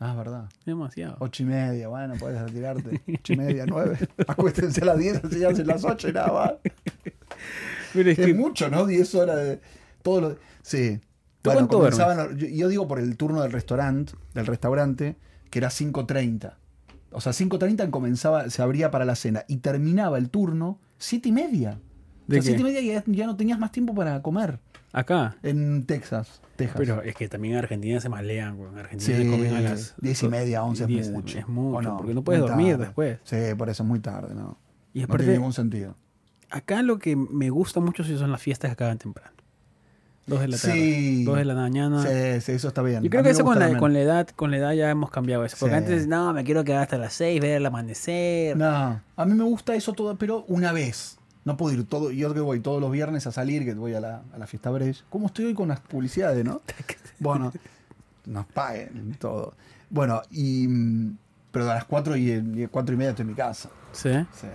[0.00, 0.48] Ah, es verdad.
[0.66, 1.16] Demasiado.
[1.20, 3.00] 8 y media, bueno, puedes retirarte.
[3.14, 3.96] 8 y media, 9.
[4.26, 6.52] Acuéstense a las 10, así hacen las 8 y nada más.
[7.92, 8.86] Pero es Es que mucho, ¿no?
[8.86, 9.60] 10 horas de.
[10.62, 11.00] Sí.
[11.42, 15.16] ¿Tú Bueno, cuánto comenzaban, yo, yo digo por el turno del restaurante, del restaurante,
[15.50, 16.54] que era 5.30.
[17.12, 21.32] O sea, 5.30 comenzaba, se abría para la cena y terminaba el turno 7 y
[21.32, 21.80] media.
[22.28, 24.60] O ¿De sea, 7 y media ya, ya no tenías más tiempo para comer
[24.92, 25.36] acá.
[25.42, 26.40] en Texas.
[26.56, 26.76] Texas.
[26.78, 28.70] Pero es que también en Argentina se malean, güey.
[28.70, 31.38] En Argentina Sí, comen a las 10 y media, 11 es 10, mucho.
[31.38, 32.84] Es mucho, ¿O porque no puedes dormir tarde.
[32.84, 33.18] después.
[33.24, 34.58] Sí, por eso es muy tarde, ¿no?
[34.92, 35.96] Y No aparte, tiene ningún sentido.
[36.50, 39.32] acá lo que me gusta mucho son las fiestas que acaban temprano.
[40.30, 40.72] Dos de la tarde.
[40.74, 41.24] Sí.
[41.24, 42.02] Dos de la mañana.
[42.02, 43.02] Sí, sí, eso está bien.
[43.02, 43.78] Yo creo que eso con la, también.
[43.78, 45.56] con la edad, con la edad ya hemos cambiado eso.
[45.60, 45.78] Porque Sí.
[45.78, 48.56] antes, no, me quiero quedar hasta las 6, ver el amanecer.
[48.56, 51.16] No, a mí me gusta eso todo, pero una vez.
[51.44, 54.00] No puedo ir todo, yo que voy todos los viernes a salir, que voy a
[54.00, 55.04] la, a la fiesta Brecht.
[55.08, 56.60] ¿Cómo estoy hoy con las publicidades, no?
[57.18, 57.50] Bueno,
[58.26, 59.54] nos paguen todo.
[59.88, 61.16] Bueno, y mm,
[61.50, 63.70] pero a las 4 y, y 4 y media estoy en mi casa.
[63.92, 64.10] Sí.
[64.38, 64.46] Sí.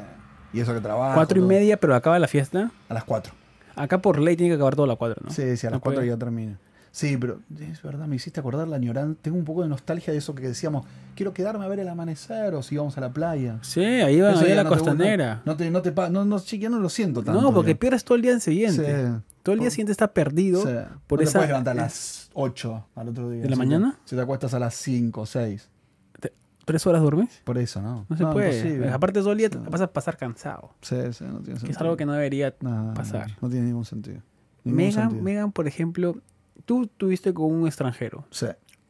[0.53, 1.15] Y eso que trabajo.
[1.15, 1.49] Cuatro y todo.
[1.49, 2.71] media, pero acaba la fiesta.
[2.87, 3.33] A las 4.
[3.75, 5.31] Acá por ley tiene que acabar todo a las 4, ¿no?
[5.31, 6.07] Sí, sí, a No las 4 puede.
[6.09, 6.57] ya termina.
[6.91, 9.19] Sí, pero es verdad, me hiciste acordar la añoranza.
[9.21, 12.53] Tengo un poco de nostalgia de eso que decíamos, quiero quedarme a ver el amanecer
[12.53, 13.59] o si íbamos a la playa.
[13.63, 15.41] Sí, ahí ya a la no te- costanera.
[15.43, 17.41] No, te, no te no, no, sí, ya no lo siento tanto.
[17.41, 18.85] No, porque pierdes todo el día siguiente.
[19.07, 19.11] Sí.
[19.43, 20.61] Todo el día siguiente está perdido.
[20.61, 20.69] Sí.
[21.05, 23.41] por no esa- te puedes levantar a las 8 al otro día.
[23.43, 23.99] ¿De la mañana?
[24.05, 25.67] Si te acuestas a las 5 o 6.
[26.65, 27.41] ¿Tres horas duermes?
[27.43, 28.05] Por eso, ¿no?
[28.09, 28.57] No se puede.
[28.57, 28.89] imposible.
[28.89, 30.71] Aparte el día vas a pasar cansado.
[30.81, 31.71] Sí, sí, no tiene Que sentido.
[31.71, 33.29] es algo que no debería No, pasar.
[33.29, 34.21] No, no tiene ningún sentido.
[34.63, 35.23] Ningún Megan, sentido.
[35.23, 36.15] Megan, por ejemplo,
[36.65, 38.25] tú tuviste con un extranjero.
[38.31, 38.47] Sí.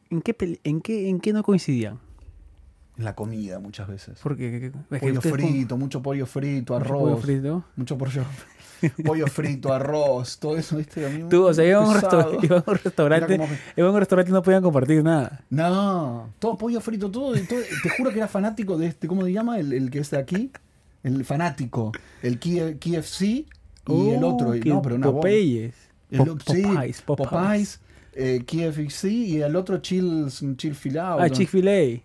[0.10, 2.00] ¿En qué, en qué, en qué no coincidían?
[2.98, 4.18] La comida muchas veces.
[4.18, 7.02] Es que Pollo con- frito, mucho pollo frito, mucho arroz.
[7.02, 7.66] pollo frito.
[7.76, 8.24] Mucho pollo,
[8.90, 11.06] pollo frito, arroz, todo eso, ¿viste?
[11.06, 13.34] A mí Tú, o sea, iban a un, iban a un restaurante,
[13.76, 15.44] iban a un restaurante y no podían compartir nada.
[15.50, 19.60] No, todo pollo frito, todo, Te juro que era fanático de este, ¿cómo se llama?
[19.60, 20.52] El, el que es de aquí.
[21.04, 21.92] El fanático.
[22.24, 23.22] El KFC
[23.88, 24.56] y el Oh, otro.
[24.56, 25.12] y- que No, pero una.
[25.12, 25.76] Popeyes.
[26.10, 27.30] El Pop- o- sí, Popeyes, Popeyes.
[27.30, 27.80] Popeyes,
[28.14, 31.20] eh, KFC y el otro chill, chill filado.
[31.20, 31.34] Ah, ¿no?
[31.34, 32.02] Chick-fil-A.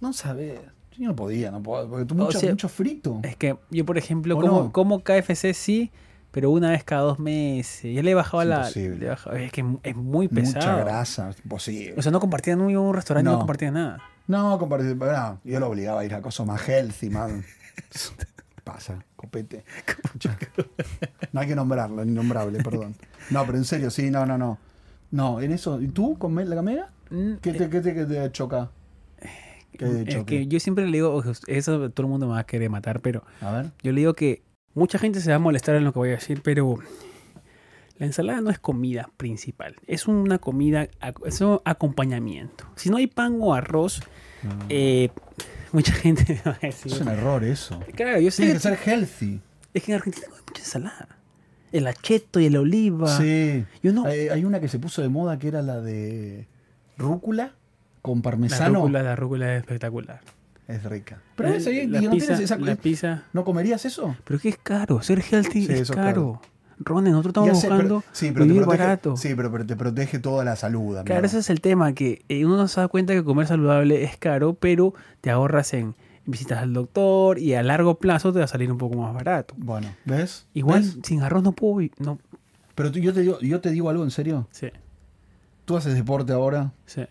[0.00, 0.58] No sabes.
[0.98, 3.20] Yo no podía, no puedo, porque tú mucho, sea, mucho frito.
[3.22, 4.72] Es que yo, por ejemplo, ¿O como, no?
[4.72, 5.90] como KFC sí,
[6.30, 7.94] pero una vez cada dos meses.
[7.94, 8.70] Ya le Es la.
[8.70, 9.12] le
[9.44, 10.78] es que es muy Mucha pesado.
[10.84, 11.94] grasa, imposible.
[11.96, 13.38] O sea, no compartían un, un restaurante, no, No.
[13.38, 13.98] compartían nada.
[14.26, 17.32] No, compartir, no, yo lo obligaba a ir a cosas más healthy, más.
[18.64, 19.64] Pasa, copete.
[21.32, 22.94] No hay que nombrarlo, innombrable, perdón.
[23.30, 24.58] No, pero en serio, sí, no, no, no.
[25.10, 25.80] No, en eso.
[25.80, 26.90] ¿Y tú con la mega?
[27.10, 28.70] Mm, ¿Qué te, qué te, qué te choca?
[29.72, 30.24] ¿Qué te Es choque?
[30.40, 33.24] que yo siempre le digo, eso todo el mundo me va a querer matar, pero
[33.40, 33.70] A ver.
[33.82, 34.42] yo le digo que
[34.74, 36.78] mucha gente se va a molestar en lo que voy a decir, pero
[37.98, 40.88] la ensalada no es comida principal, es una comida,
[41.26, 42.64] es un acompañamiento.
[42.76, 44.00] Si no hay pan o arroz,
[44.42, 44.50] No.
[44.70, 45.10] eh,
[45.72, 46.92] mucha gente va a decir.
[46.92, 47.78] es un error eso.
[47.94, 49.40] Claro, yo sé Tiene que, que ser healthy.
[49.74, 51.08] es que en Argentina no hay mucha ensalada.
[51.72, 53.16] El acheto y el oliva.
[53.18, 53.64] Sí.
[53.82, 54.04] Yo no.
[54.06, 56.48] Hay, hay una que se puso de moda que era la de
[56.98, 57.52] rúcula
[58.02, 58.80] con la parmesano.
[58.80, 60.20] rúcula, la rúcula es espectacular.
[60.70, 61.20] Es rica.
[61.36, 63.24] Pero eso, y- la, y no pizza, tienes esa- la pizza.
[63.32, 64.16] ¿No comerías eso?
[64.24, 66.40] Pero es que es caro, ser healthy Sí, es eso es caro.
[66.82, 69.16] Ronen, nosotros estamos sé, pero- buscando sí, pero te vivir protege, barato.
[69.16, 70.96] Sí, pero, pero te protege toda la salud.
[70.96, 71.04] amigo.
[71.04, 74.02] Claro, ese es el tema, que eh, uno no se da cuenta que comer saludable
[74.04, 78.44] es caro, pero te ahorras en visitas al doctor y a largo plazo te va
[78.46, 79.54] a salir un poco más barato.
[79.58, 80.46] Bueno, ¿ves?
[80.54, 80.98] Igual ¿Ves?
[81.02, 81.86] sin arroz no puedo...
[81.98, 82.18] No,
[82.74, 84.46] Pero tú- yo, te digo, yo te digo algo en serio.
[84.50, 84.68] sí,
[85.66, 86.72] Tú haces deporte ahora.
[86.86, 87.02] sí.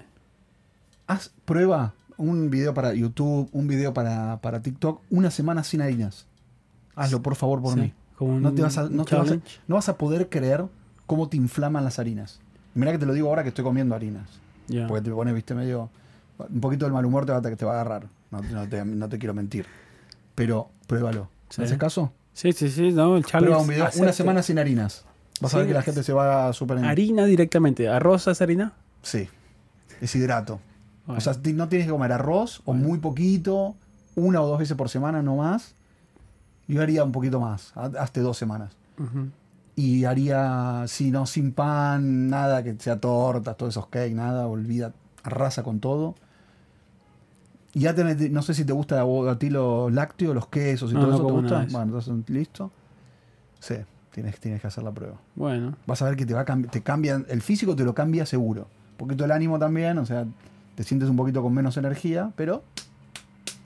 [1.08, 6.28] Haz prueba un video para YouTube, un video para, para TikTok, una semana sin harinas.
[6.96, 7.80] Hazlo, por favor, por sí.
[7.80, 7.94] mí.
[8.18, 9.36] Como No, te vas a, no, te vas a,
[9.68, 10.66] no vas a poder creer
[11.08, 12.40] cómo te inflaman las harinas.
[12.76, 14.30] Mira que te lo digo ahora que estoy comiendo harinas.
[14.68, 14.86] Ya.
[14.88, 15.90] Porque te pone, viste, medio.
[16.38, 18.08] Un poquito del mal humor te va, a- te va a agarrar.
[18.32, 19.66] No, no te, no te quiero mentir.
[20.36, 21.30] Pero pruébalo.
[21.50, 21.62] Sí.
[21.62, 22.12] ¿Me haces caso?
[22.34, 23.46] Sí, sí, sí, no, el challenge.
[23.48, 25.06] Prueba un video, una semana sin harinas.
[25.42, 26.78] Vas a ver que la gente se va a super.
[26.80, 27.88] Harina directamente.
[27.90, 28.74] ¿Arroz es harina?
[29.02, 29.28] Sí.
[30.02, 30.60] Es hidrato.
[31.10, 31.18] Bueno.
[31.18, 33.76] O sea, no tienes que comer arroz o muy poquito
[34.16, 35.74] una o dos veces por semana, no más.
[36.68, 38.74] Yo haría un poquito más, ha- hazte dos semanas.
[39.76, 44.94] Y haría, si no, sin pan, nada que sea tortas, todos esos cake, nada, olvida,
[45.24, 46.14] arrasa con todo.
[47.74, 50.96] Y ya tenés, no sé si te gusta a ti los lácteos, los quesos y
[50.96, 51.56] No, todo no eso, ¿te gusta?
[51.72, 52.72] Bueno, entonces, listo.
[53.60, 53.76] Sí,
[54.12, 55.16] tienes, tienes que hacer la prueba.
[55.36, 58.26] Bueno, Vas a ver que te va a te cambia, el físico te lo cambia
[58.26, 58.68] seguro.
[58.92, 60.26] Un poquito el ánimo también, o sea,
[60.80, 62.64] te sientes un poquito con menos energía, pero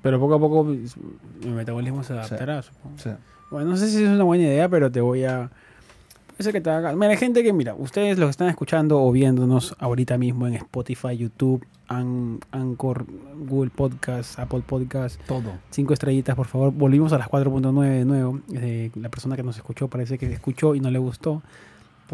[0.01, 2.97] pero poco a poco mi metabolismo se adaptará, supongo.
[2.97, 3.11] sí.
[3.51, 5.51] Bueno, no sé si es una buena idea, pero te voy a...
[6.29, 6.93] Puede ser que te haga...
[6.95, 11.15] Mira, gente que, mira, ustedes los que están escuchando o viéndonos ahorita mismo en Spotify,
[11.15, 13.05] YouTube, An- Anchor,
[13.47, 15.51] Google Podcast, Apple Podcast, todo.
[15.69, 16.71] cinco estrellitas, por favor.
[16.73, 18.39] Volvimos a las 4.9 de nuevo.
[18.55, 21.43] Eh, la persona que nos escuchó parece que escuchó y no le gustó.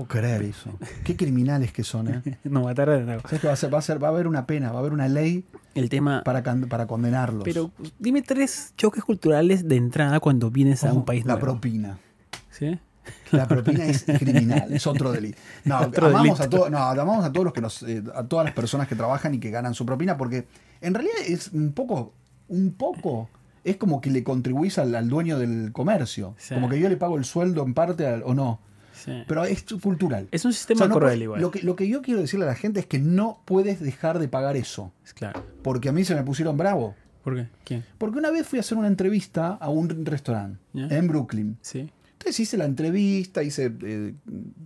[0.05, 0.71] Puedo creer eso.
[1.03, 2.37] Qué criminales que son, ¿eh?
[2.43, 3.21] Nos mataron de nuevo.
[3.23, 3.73] ¿Sabes qué va a ser?
[3.73, 6.23] Va a, ser, va a haber una pena, va a haber una ley El tema...
[6.23, 7.43] para, para condenarlos.
[7.43, 11.47] Pero dime tres choques culturales de entrada cuando vienes a un país La nuevo.
[11.47, 11.97] propina.
[12.51, 12.79] ¿Sí?
[13.31, 15.37] La propina es criminal, es otro delito.
[15.65, 16.43] No, Otro amamos, delito.
[16.43, 18.95] A todo- no, amamos a todos los que nos, eh, a todas las personas que
[18.95, 20.47] trabajan y que ganan su propina, porque
[20.81, 22.13] en realidad es un poco,
[22.47, 23.29] un poco,
[23.63, 26.35] es como que le contribuís al, al dueño del comercio.
[26.37, 26.53] Sí.
[26.53, 28.59] Como que yo le pago el sueldo en parte al- o no.
[29.03, 29.23] Sí.
[29.27, 30.27] Pero es cultural.
[30.31, 31.41] es un O sistema sea, no cruel igual.
[31.41, 34.19] Lo que, lo que yo quiero decirle a la gente es que no puedes dejar
[34.19, 34.91] de pagar eso.
[35.15, 35.43] Claro.
[35.63, 36.95] Porque a mí se me pusieron bravo.
[37.23, 37.47] ¿Por qué?
[37.63, 37.83] ¿Quién?
[37.97, 41.57] Porque una vez fui a hacer una entrevista a un restaurante en Brooklyn.
[41.61, 41.89] Sí.
[42.13, 44.13] Entonces hice la entrevista, hice eh,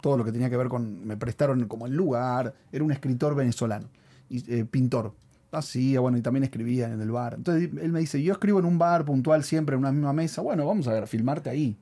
[0.01, 1.05] todo lo que tenía que ver con.
[1.05, 2.55] Me prestaron como el lugar.
[2.71, 3.87] Era un escritor venezolano,
[4.29, 5.13] y, eh, pintor.
[5.51, 7.35] Hacía, bueno, y también escribía en el bar.
[7.35, 10.41] Entonces él me dice: Yo escribo en un bar puntual, siempre en una misma mesa.
[10.41, 11.77] Bueno, vamos a ver, filmarte ahí.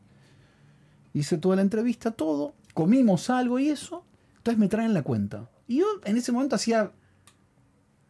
[1.14, 2.54] Hice toda la entrevista, todo.
[2.74, 4.04] Comimos algo y eso.
[4.38, 5.50] Entonces me traen la cuenta.
[5.68, 6.92] Y yo en ese momento hacía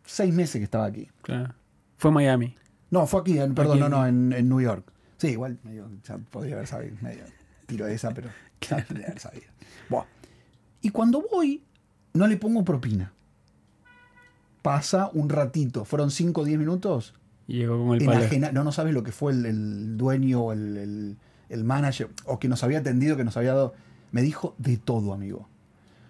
[0.05, 1.09] seis meses que estaba aquí.
[1.21, 1.53] Claro.
[1.97, 2.55] Fue Miami.
[2.89, 4.91] No, fue aquí, en- perdón, Aquí no, no, en, en New York.
[5.17, 7.23] Sí, igual, medio, ya podría haber sabido, medio
[7.67, 8.29] tiro esa, pero
[8.61, 9.45] ya podría haber sabido.
[9.89, 10.05] Buah.
[10.81, 11.63] Y cuando voy,
[12.13, 13.13] no le pongo propina.
[14.61, 17.13] Pasa un ratito, fueron 5 o 10 minutos.
[17.47, 18.03] Y llegó con el.
[18.03, 21.17] Enajena, no, no sabes lo que fue el, el dueño o el, el-
[21.51, 23.73] el manager, o que nos había atendido, que nos había dado.
[24.11, 25.47] Me dijo de todo, amigo.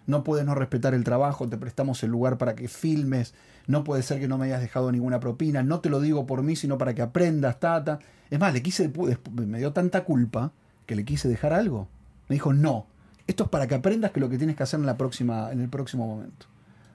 [0.08, 3.34] No puedes no respetar el trabajo, te prestamos el lugar para que filmes,
[3.68, 6.42] no puede ser que no me hayas dejado ninguna propina, no te lo digo por
[6.44, 8.00] mí, sino para que aprendas, tata.
[8.30, 8.92] Es más, le quise,
[9.36, 10.52] me dio tanta culpa
[10.88, 11.88] que le quise dejar algo.
[12.28, 12.88] Me dijo, no,
[13.28, 15.62] esto es para que aprendas que lo que tienes que hacer en, la próxima, en
[15.62, 16.48] el próximo momento.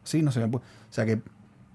[0.02, 0.22] ¿Sí?
[0.22, 1.20] No se me O sea que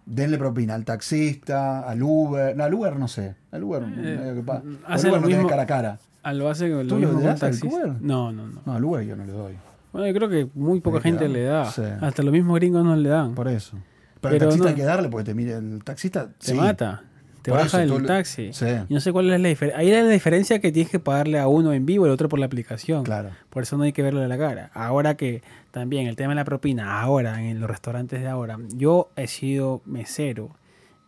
[0.06, 4.42] denle propina al taxista, al Uber, no, al Uber no sé, al Uber, medio que
[4.42, 6.00] pa- hace al Uber no mismo- cara a cara.
[6.24, 7.54] Ah, lo hace lo ¿Tú mismo le das al.
[7.64, 7.94] Uber?
[8.02, 8.62] No, no, no.
[8.66, 9.54] No, al Uber yo no le doy,
[9.92, 11.66] Bueno, yo creo que muy poca gente le da.
[11.72, 11.82] Sí.
[12.00, 13.34] Hasta los mismos gringos no le dan.
[13.36, 13.78] por eso.
[14.22, 16.28] Pero, Pero el taxista no- hay que darle porque te mire el taxista.
[16.38, 16.54] Te sí.
[16.54, 17.04] mata.
[17.42, 18.54] Te Por baja el le- taxi.
[18.54, 18.68] Sí.
[18.88, 19.80] Y no sé cuál es la diferencia.
[19.80, 22.30] Ahí es la diferencia que tienes que pagarle a uno en vivo y al otro
[22.30, 23.04] por la aplicación.
[23.04, 23.32] Claro.
[23.50, 24.70] Por eso no hay que verlo de la cara.
[24.76, 29.10] Ahora que también el tema de la propina, ahora en los restaurantes de ahora, yo
[29.16, 30.56] he sido mesero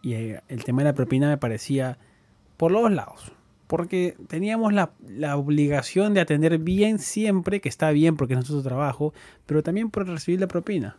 [0.02, 2.00] y eh, el tema de la propina me parecía
[2.58, 3.32] por los lados.
[3.68, 8.62] Porque teníamos la, la obligación de atender bien siempre, que está bien porque es nuestro
[8.62, 9.14] trabajo,
[9.46, 10.98] pero también por recibir la propina.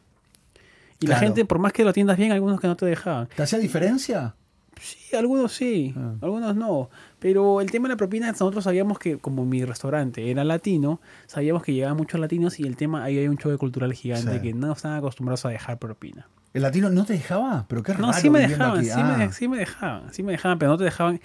[1.00, 3.28] Y la gente, por más que lo atiendas bien, algunos que no te dejaban.
[3.36, 4.34] ¿Te hacía diferencia?
[4.80, 6.14] Sí, algunos sí, Ah.
[6.22, 6.88] algunos no.
[7.20, 11.62] Pero el tema de la propina, nosotros sabíamos que, como mi restaurante era latino, sabíamos
[11.62, 14.40] que llegaban muchos latinos y el tema, ahí hay un choque cultural gigante Sí.
[14.40, 16.26] que no están acostumbrados a dejar propina.
[16.54, 17.66] ¿El latino no te dejaba?
[17.68, 18.06] Pero qué raro.
[18.06, 20.78] No, sí me dejaban, sí, me, Ah, sí me dejaban, sí me dejaban, pero no
[20.78, 21.20] te dejaban.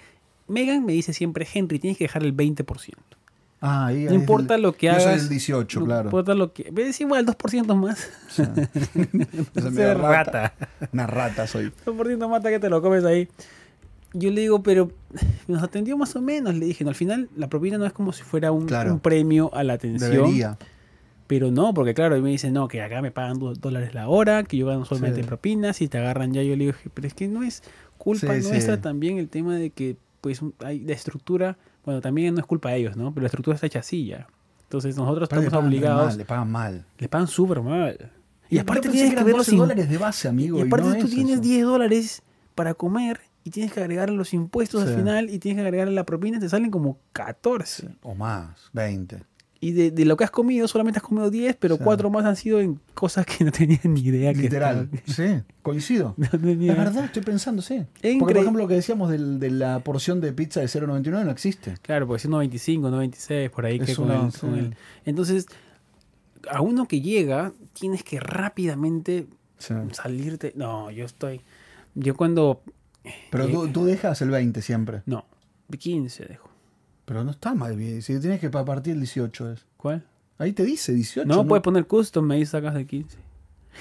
[0.50, 2.64] Megan me dice siempre, Henry, tienes que dejar el 20%.
[3.62, 5.04] ah, ahí- No ahí importa el- lo que yo hagas.
[5.04, 6.04] soy el 18, no claro.
[6.08, 6.72] importa lo que...
[6.76, 8.08] Es igual, 2% más.
[8.28, 8.52] O sea,
[9.70, 10.54] No rata.
[10.92, 11.72] Una rata soy.
[11.84, 13.28] 2% mata que te lo comes ahí.
[14.12, 14.90] Yo le digo, pero
[15.46, 16.54] nos atendió más o menos.
[16.54, 18.92] Le dije, no, al final la propina no es como si fuera un, Claro.
[18.92, 20.10] un premio a la atención.
[20.10, 20.58] Debería.
[21.28, 24.08] Pero no, porque claro, y me dicen, no, que acá me pagan dos dólares la
[24.08, 25.26] hora, que yo gano solamente Sí.
[25.28, 26.42] propinas y te agarran ya.
[26.42, 27.62] Yo le digo, pero es que no es
[27.98, 28.80] culpa Sí, nuestra sí.
[28.82, 32.76] también el tema de que, pues, hay la estructura, bueno, también no es culpa de
[32.78, 33.12] ellos, ¿no?
[33.12, 34.26] Pero la estructura está hecha así ya.
[34.62, 36.84] Entonces nosotros Pero estamos obligados, mal, le pagan mal.
[36.98, 38.12] le pagan súper mal.
[38.48, 40.58] Y Yo aparte pensé tienes que ver los 12 im- dólares de base, amigo.
[40.58, 41.42] y aparte no tú es tienes eso.
[41.42, 42.22] 10 dólares
[42.54, 44.88] para comer y tienes que agregar los impuestos Sí.
[44.90, 47.96] al final y tienes que agregar la propina, te salen como 14.
[48.02, 49.24] O más, 20.
[49.62, 51.82] Y de, de lo que has comido, solamente has comido 10, pero Sí.
[51.84, 54.88] 4 más han sido en cosas que no tenías ni idea que Literal.
[55.06, 56.14] Sí, coincido.
[56.16, 57.84] No tenía- Es verdad, estoy pensando, sí.
[58.00, 61.30] Porque, por ejemplo, lo que decíamos del- de la porción de pizza de 0.99 no
[61.30, 61.74] existe.
[61.82, 65.46] Claro, porque es 1.25, 1.26, por ahí que Es con, una- el, con el- Entonces,
[66.50, 69.26] a uno que llega, tienes que rápidamente
[69.58, 69.74] Sí.
[69.92, 70.54] salirte.
[70.56, 71.42] No, yo estoy.
[71.94, 72.62] Yo cuando.
[73.30, 75.02] Pero eh, tú, tú dejas el 20 siempre.
[75.04, 75.26] No.
[75.78, 76.49] 15 dejo.
[77.04, 78.02] Pero no está mal bien.
[78.02, 79.66] Si tienes que pa- partir el 18 es.
[79.76, 80.04] ¿Cuál?
[80.38, 81.26] Ahí te dice 18.
[81.26, 83.18] No, puedes poner custom, me dice sacas de 15.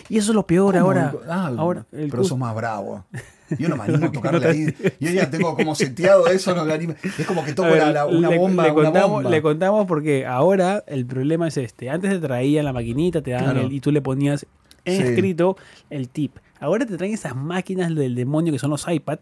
[0.08, 0.86] Y eso es lo peor ¿Cómo?
[0.86, 1.14] ahora.
[1.28, 3.06] Ah, ahora el pero sos más bravo.
[3.58, 4.76] Yo no me animo a tocarle ahí.
[5.00, 6.94] Yo ya tengo como seteado eso, no me animo.
[7.18, 9.30] Es como que toco ver, la- la- una le- bomba, le una contamos, bomba.
[9.32, 11.90] Le contamos porque ahora el problema es este.
[11.90, 13.68] Antes te traían la maquinita, te daban Claro.
[13.68, 14.46] el- y tú le ponías
[14.86, 15.04] en Sí.
[15.10, 15.58] escrito
[15.90, 16.36] el tip.
[16.60, 19.18] Ahora te traen esas máquinas del demonio que son los iPad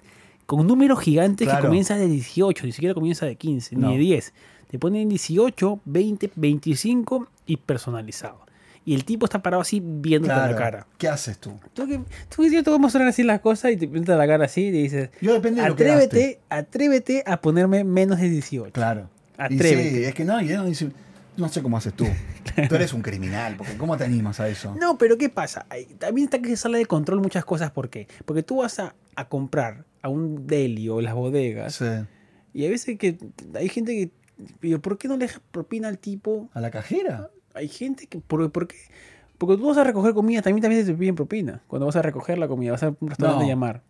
[0.48, 1.62] con números gigantes Claro.
[1.62, 3.89] que comienza de 18, ni siquiera comienza de 15, No.
[3.89, 4.34] ni de 10.
[4.72, 8.45] Te ponen 18, 20, 25 y personalizado.
[8.86, 10.52] Y el tipo está parado así viéndote Claro.
[10.54, 10.88] la cara.
[10.98, 11.60] ¿Qué haces tú?
[11.74, 12.00] Tú que,
[12.34, 14.62] tú yo te voy a mostrar así las cosas y te pintas la cara así
[14.68, 18.72] y dices, Yo depende de lo que atrévete, atrévete a ponerme menos de 18.
[18.72, 19.10] Claro.
[19.38, 19.89] Y Atrévete.
[19.91, 20.89] sí, es que no, yo no, dice-
[21.36, 22.06] no sé cómo haces tú.
[22.70, 24.74] Tú eres un criminal, porque ¿cómo te animas a eso?
[24.80, 25.66] No, pero ¿qué pasa?
[26.00, 27.70] También está que se sale de control muchas cosas.
[27.72, 28.08] ¿Por qué?
[28.26, 31.86] Porque tú vas a, a comprar a un deli o las bodegas Sí.
[32.54, 33.18] y hay veces que
[33.56, 34.12] hay gente que...
[34.60, 36.50] pero ¿Por qué no le dejas propina al tipo?
[36.54, 37.30] ¿A la cajera?
[37.54, 38.20] Hay gente que...
[38.20, 38.76] ¿Por, por qué?
[39.38, 41.62] Porque tú vas a recoger comida, también, también te piden propina.
[41.68, 43.45] Cuando vas a recoger la comida, vas a un restaurante No.
[43.45, 43.84] a llamar.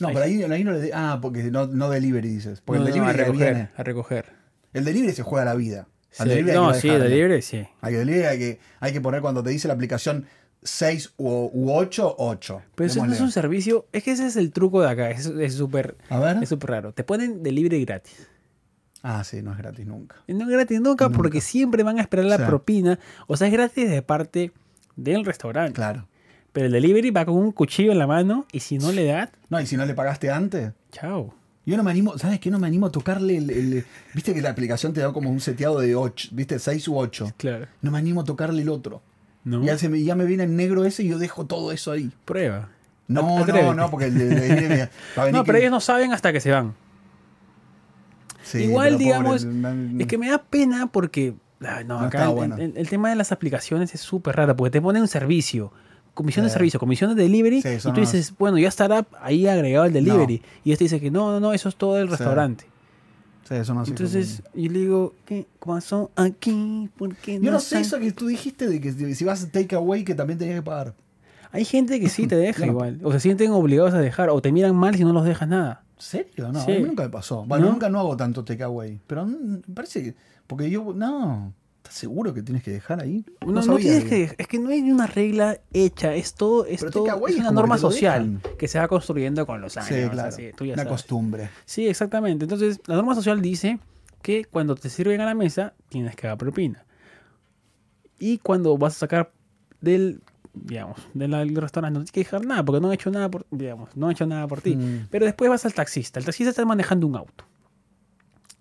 [0.00, 0.14] No, Ay.
[0.14, 0.80] pero ahí, ahí no le...
[0.80, 2.60] de- Ah, porque no, no delivery dices.
[2.60, 3.68] Porque No, el delivery a recoger, viene.
[3.76, 4.26] a recoger.
[4.72, 5.88] El delivery se juega la vida.
[6.18, 6.34] Al Sí.
[6.34, 7.08] delivery hay No, sí, dejarle.
[7.08, 7.66] de libre sí.
[7.80, 10.26] Hay delivery hay que, hay que poner cuando te dice la aplicación
[10.62, 12.62] 6 u, u 8, 8.
[12.74, 15.24] Pero eso no es un servicio, es que ese es el truco de acá, es
[15.24, 15.96] súper
[16.42, 16.92] es súper raro.
[16.92, 18.28] Te ponen delivery gratis.
[19.02, 20.16] Ah, sí, no es gratis nunca.
[20.28, 21.16] No es gratis nunca, Nunca.
[21.16, 22.44] porque siempre van a esperar la Sí.
[22.46, 22.98] propina.
[23.26, 24.52] O sea, es gratis de parte
[24.94, 25.72] del restaurante.
[25.72, 26.06] Claro.
[26.52, 29.30] Pero el delivery va con un cuchillo en la mano y si no le das,
[29.50, 30.72] No, y si no le pagaste antes.
[30.92, 31.34] chao.
[31.64, 32.50] Yo no me animo, ¿sabes qué?
[32.50, 33.84] No me animo a tocarle el, el-
[34.14, 36.58] Viste que la aplicación te da como un seteado de 8, ¿viste?
[36.58, 37.32] 6 u 8.
[37.36, 37.66] Claro.
[37.80, 39.00] No me animo a tocarle el otro.
[39.44, 39.62] ¿No?
[39.64, 42.10] Ya, se me, ya me viene el negro ese y yo dejo todo eso ahí.
[42.24, 42.68] Prueba.
[43.08, 43.64] No, Atrévete.
[43.66, 44.36] no, no, porque el va
[45.22, 46.74] a venir No, pero que- ellos no saben hasta que se van.
[48.42, 49.46] Sí, Igual, pobre, digamos,
[49.98, 51.34] Es que me da pena porque.
[51.60, 52.56] ay, no, No acá el, bueno.
[52.56, 55.72] el- el tema de las aplicaciones es súper raro porque te ponen un servicio.
[56.14, 59.86] Comisión de servicio, comisión de delivery, Sí, y tú dices, bueno, ya estará ahí agregado
[59.86, 60.42] el delivery.
[60.62, 62.66] Y este dice que no, no, no, eso es todo el restaurante.
[63.48, 66.88] Sí, eso no sé Entonces, y le digo, ¿qué pasó aquí?
[66.96, 69.48] ¿Por qué Yo no sé están-?" eso que tú dijiste de que si vas a
[69.50, 70.94] take away que también tenías que pagar.
[71.50, 72.72] Hay gente que sí te deja Claro.
[72.72, 73.00] igual.
[73.02, 74.30] O se sienten obligados a dejar.
[74.30, 75.82] O te miran mal si no los dejas nada.
[75.96, 76.50] ¿En serio?
[76.52, 76.72] No, Sí.
[76.72, 77.44] a mí nunca me pasó.
[77.44, 77.72] Bueno, ¿No?
[77.72, 79.00] nunca no hago tanto take away.
[79.06, 80.14] Pero me parece que.
[80.46, 80.92] Porque yo.
[80.94, 81.52] No.
[81.82, 83.24] ¿Estás seguro que tienes que dejar ahí?
[83.44, 86.64] No, no sabía tienes que- que, es que no hay una regla hecha, es todo,
[86.64, 89.88] es, todo- es una norma que social que se va construyendo con los años.
[89.88, 90.28] Sí, claro.
[90.28, 90.92] así, tú ya Una sabes.
[91.00, 91.50] costumbre.
[91.64, 92.44] Sí, exactamente.
[92.44, 93.80] Entonces, la norma social dice
[94.22, 96.84] que cuando te sirven a la mesa, tienes que dar propina.
[98.20, 99.32] Y cuando vas a sacar
[99.80, 100.22] del,
[100.54, 103.44] digamos, del, del restaurante, no tienes que dejar nada, porque no han hecho nada por,
[103.50, 104.76] digamos, no han hecho nada por ti.
[104.76, 105.08] Mm.
[105.10, 106.20] Pero después vas al taxista.
[106.20, 107.44] El taxista está manejando un auto.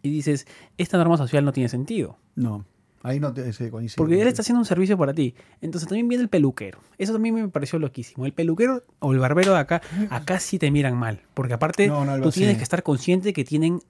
[0.02, 0.48] Y dices,
[0.80, 2.18] esta norma social no tiene sentido.
[2.34, 2.66] No.
[3.04, 3.52] Ahí no te.
[3.54, 3.98] Sí, coincido.
[3.98, 5.34] Porque él está haciendo un servicio para ti.
[5.62, 6.80] Entonces también viene el peluquero.
[6.98, 8.26] Eso también me pareció loquísimo.
[8.26, 11.22] El peluquero o el barbero de acá, acá sí te miran mal.
[11.34, 13.82] Porque aparte, No, tú tienes que estar consciente que tienen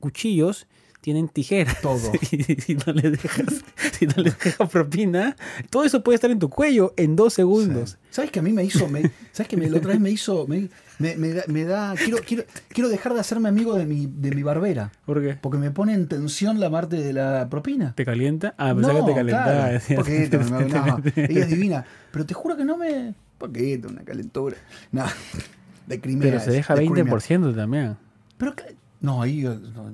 [0.00, 0.66] cuchillos,
[1.02, 1.78] tienen tijeras.
[1.82, 2.10] Todo.
[2.32, 3.62] Y si no le dejas,
[3.98, 5.36] si no le dejas propina,
[5.68, 7.90] todo eso puede estar en tu cuello en dos segundos.
[7.90, 7.96] Sí.
[8.10, 10.46] ¿Sabes que a mí me hizo, me- ¿sabes que me, la otra vez me hizo,
[10.46, 14.42] me, me- me da, quiero, quiero, quiero dejar de hacerme amigo de mi, de mi
[14.42, 15.36] barbera, ¿Por qué?
[15.40, 17.94] porque me pone en tensión la parte de la propina.
[17.94, 18.54] ¿Te calienta?
[18.56, 19.78] Ah, pensaba no, que te calentaba.
[19.80, 24.02] claro, poquito, no, no, ella es divina, pero te juro que no me, poquito, una
[24.02, 24.56] calentura,
[24.92, 25.04] no,
[25.88, 26.30] de Crimea.
[26.30, 27.04] Pero se deja de Crimea.
[27.04, 27.96] 20% también.
[28.38, 28.54] Pero
[29.02, 29.90] no, ahí yo no,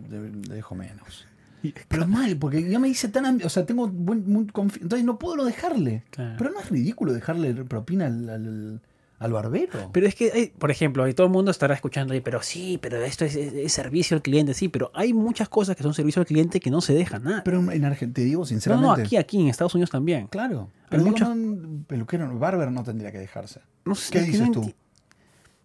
[0.48, 1.26] dejo menos.
[1.88, 3.42] Pero es mal, porque ya me hice tan...
[3.44, 4.30] O sea, tengo buen...
[4.30, 6.04] muy confi- Entonces no puedo no dejarle.
[6.10, 6.36] Claro.
[6.38, 8.80] Pero no es ridículo dejarle propina al, al,
[9.18, 9.90] al barbero.
[9.92, 12.78] Pero es que, hay- por ejemplo, ahí todo el mundo estará escuchando ahí, pero sí,
[12.80, 15.94] pero esto es, es- es servicio al cliente, sí, pero hay muchas cosas que son
[15.94, 17.42] servicio al cliente que no se dejan nada.
[17.44, 18.86] Pero en Argentina, te digo no, sinceramente...
[18.86, 20.28] no, aquí, aquí, en Estados Unidos también.
[20.28, 20.70] Claro.
[20.82, 23.60] Hay Pero muchos- no, peluquero, barber no tendría que dejarse.
[23.84, 24.72] No sé, ¿Qué dices no tú?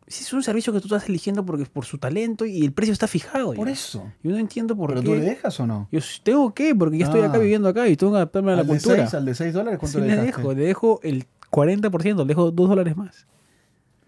[0.08, 2.92] Si es un servicio que tú estás eligiendo porque, por su talento y el precio
[2.92, 3.54] está fijado.
[3.54, 3.74] Por ya.
[3.74, 4.12] eso.
[4.22, 5.08] Yo no entiendo por ¿Pero qué.
[5.08, 5.88] tú le dejas o no?
[5.92, 7.40] Yo tengo que, porque yo estoy acá Ah.
[7.40, 8.96] viviendo acá y tengo que adaptarme a la ¿Al de, cultura.
[8.98, 12.52] seis, ¿Al de 6 dólares cuánto Sí, le dejo, le dejo el 40%, le dejo
[12.52, 13.26] 2 dólares más.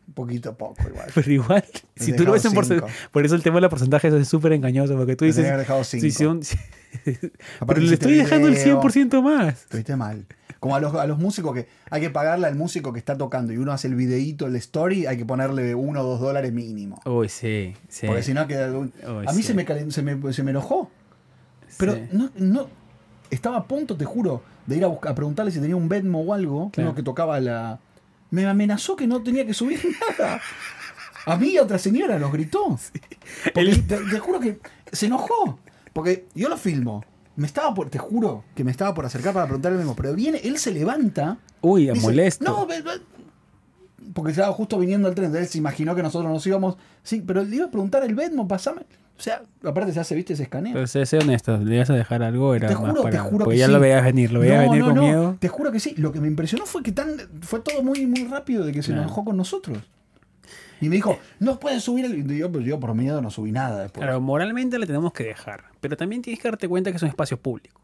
[0.08, 1.08] Un poquito poco igual.
[1.16, 1.64] Pero igual,
[1.96, 3.10] si tú lo ves en porcentaje, cinco.
[3.12, 6.00] por eso el tema de los porcentajes es súper engañoso, porque tú dices, dejado si
[6.12, 6.14] 5.
[6.24, 6.58] son- si-
[7.66, 8.82] pero le estoy dejando el video.
[8.82, 9.64] 100% más.
[9.64, 10.26] Estuviste mal.
[10.60, 13.53] Como a los, a los músicos que hay que pagarle al músico que está tocando
[13.53, 16.99] y uno hace el videíto, el story, hay que ponerle uno o dos dólares mínimo.
[17.06, 18.08] Uy, sí, sí.
[18.08, 18.72] Porque si no queda.
[18.78, 19.43] un- Uy, a mí sí.
[19.43, 20.89] se, me, calen- se, me, se me enojó.
[21.78, 22.01] Pero Sí.
[22.12, 22.68] no, no.
[23.30, 26.22] Estaba a punto, te juro, de ir a, buscar, a preguntarle si tenía un Venmo
[26.22, 26.70] o algo.
[26.72, 26.89] Claro.
[26.89, 27.80] Uno que tocaba la.
[28.32, 29.80] Me amenazó que no tenía que subir
[30.20, 30.41] nada.
[31.26, 32.80] A mí y a otra señora nos gritó.
[33.53, 34.60] Porque te, te juro que
[34.91, 35.60] se enojó.
[35.93, 37.03] Porque yo lo filmo.
[37.36, 39.96] Me estaba por, te juro que me estaba por acercar para preguntarle lo mismo.
[39.96, 41.38] Pero viene, él se levanta.
[41.62, 42.46] Uy, dice, molesto.
[42.46, 43.02] No, ve- ve-".
[44.14, 45.28] porque estaba justo viniendo el tren.
[45.28, 46.78] Entonces se imaginó que nosotros nos íbamos.
[47.04, 48.82] Sí, pero le iba a preguntar el Venmo, pasame.
[49.18, 50.74] O sea, aparte se hace, viste, se escanea.
[50.74, 53.12] Pero sé, sé honesto, le ibas a dejar algo, era Te más juro, para...
[53.18, 53.72] te juro porque que ya sí.
[53.72, 55.38] lo veías venir, lo veías No, venir no, con no, miedo.
[55.40, 55.94] Te juro que sí.
[55.98, 58.92] Lo que me impresionó fue que tan fue todo muy, muy rápido de que se
[58.92, 59.78] enojó con nosotros.
[60.86, 62.30] Y me dijo, no puedes subir el.
[62.32, 64.04] Y yo, pues yo por miedo no subí nada después.
[64.06, 67.10] Claro, moralmente le tenemos que dejar, pero también tienes que darte cuenta que es un
[67.10, 67.82] espacio público.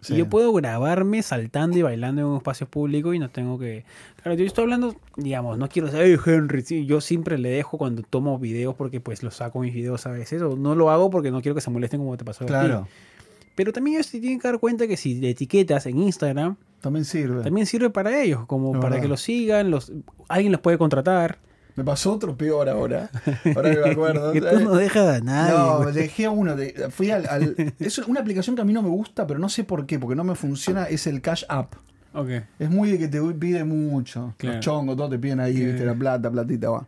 [0.00, 0.14] Sí.
[0.14, 3.84] Y yo puedo grabarme saltando y bailando en un espacio público y no tengo que...
[4.20, 8.02] Claro, yo estoy hablando, digamos, no quiero "Ay, Henry, sí", yo siempre le dejo cuando
[8.02, 11.30] tomo videos porque pues los saco mis videos a veces, o no lo hago porque
[11.30, 12.50] no quiero que se molesten como te pasó a ti.
[12.52, 12.88] Claro,
[13.54, 17.44] Pero también ellos tienen que dar cuenta que si le etiquetas en Instagram, también sirve.
[17.44, 19.02] también sirve para ellos, como Es para verdad.
[19.02, 19.92] que los sigan, los,
[20.28, 21.38] alguien los puede contratar.
[21.76, 23.08] Me pasó otro peor ahora.
[23.56, 24.32] Ahora que me acuerdo.
[24.32, 25.56] que tú no dejas a nadie.
[25.56, 25.94] No, güey.
[25.94, 26.54] dejé a uno.
[26.54, 29.48] de- fui al, al- es una aplicación que a mí no me gusta, pero no
[29.48, 30.84] sé por qué, porque no me funciona.
[30.84, 31.74] Es el Cash App.
[32.14, 32.28] Ok.
[32.58, 34.34] Es muy de que te pide mucho.
[34.36, 34.56] Claro.
[34.56, 36.86] Los chongos, todos te piden ahí, viste, la plata, platita, va.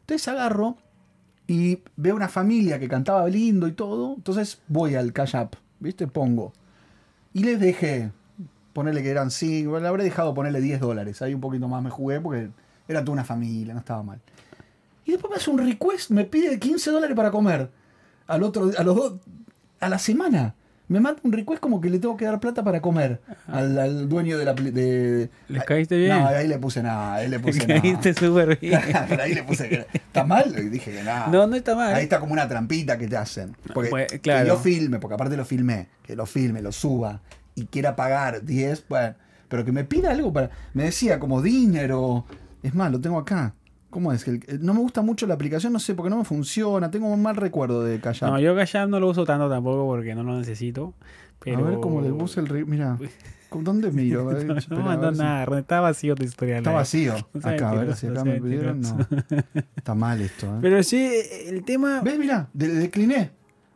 [0.00, 0.76] Entonces agarro
[1.46, 4.14] y veo una familia que cantaba lindo y todo.
[4.16, 6.06] Entonces voy al Cash App, ¿viste?
[6.06, 6.52] Pongo.
[7.32, 8.10] Y les dejé,
[8.74, 11.22] ponerle que eran 5, le habré dejado ponerle 10 dólares.
[11.22, 12.50] Ahí un poquito más me jugué porque
[12.88, 14.20] era toda una familia, no estaba mal.
[15.04, 17.70] Y después me hace un request, me pide 15 dólares para comer.
[18.26, 19.14] Al otro, a los dos,
[19.80, 20.54] a la semana.
[20.88, 24.08] Me manda un request como que le tengo que dar plata para comer al, al
[24.08, 24.52] dueño de la...
[24.54, 26.10] De, ¿Les caíste bien?
[26.16, 27.80] No, ahí le puse nada, ahí le puse nada.
[27.80, 28.80] caíste súper bien.
[29.08, 31.26] Pero ahí le puse que está mal y dije que nada.
[31.26, 31.92] No, no está mal.
[31.92, 33.56] Ahí está como una trampita que te hacen.
[33.74, 34.46] Porque Pues, que claro.
[34.46, 37.20] yo filme, porque aparte lo filmé, que lo filme, lo suba
[37.56, 39.14] y quiera pagar 10, bueno,
[39.48, 40.50] pero que me pida algo para.
[40.72, 42.26] Me decía como dinero.
[42.66, 43.54] Es más, lo tengo acá.
[43.90, 44.26] ¿Cómo es?
[44.60, 46.90] No me gusta mucho la aplicación, no sé, porque no me funciona.
[46.90, 48.30] Tengo un mal recuerdo de callar.
[48.32, 50.92] No, yo App no lo uso tanto tampoco porque no lo necesito.
[51.38, 51.58] Pero...
[51.64, 52.66] A ver cómo le puse el.
[52.66, 52.98] Mira,
[53.48, 54.24] ¿con ¿dónde miro?
[54.24, 56.58] No, espera, no mandó si- nada, está vacío tu historial.
[56.58, 56.76] Está ahí.
[56.76, 57.14] vacío.
[57.34, 58.80] No Acá, a ver si acá me pidieron.
[58.80, 58.98] No.
[59.76, 60.58] Está mal esto, ¿eh?
[60.60, 61.08] Pero sí,
[61.46, 62.00] el tema...
[62.02, 62.18] ¿Ves?
[62.18, 63.30] Mira, le, le decliné.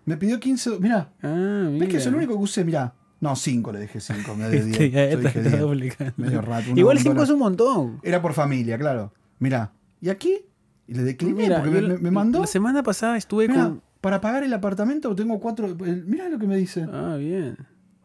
[0.04, 0.80] Me pidió 15.
[0.80, 1.98] Mira, Ah, ¿ves que mira.
[1.98, 2.64] es el único que usé?
[2.64, 2.94] Mira.
[3.20, 4.34] No, 5 le dejé 5.
[4.34, 4.76] Me de 10.
[4.76, 5.60] Sí, ya Yo está, dije está 10.
[5.60, 6.12] duplicando.
[6.16, 6.70] Medio rato.
[6.74, 7.24] Igual un 5 dólar.
[7.24, 8.00] es un montón.
[8.02, 9.12] Era por familia, claro.
[9.38, 9.72] Mira.
[10.00, 10.38] ¿Y aquí?
[10.86, 12.40] Y le decliné Mira, porque me, me- mandó.
[12.40, 13.82] La semana pasada estuve Mira, con...
[14.00, 15.68] para pagar el apartamento tengo cuatro.
[16.06, 16.86] Mira lo que me dice.
[16.92, 17.56] Ah, bien.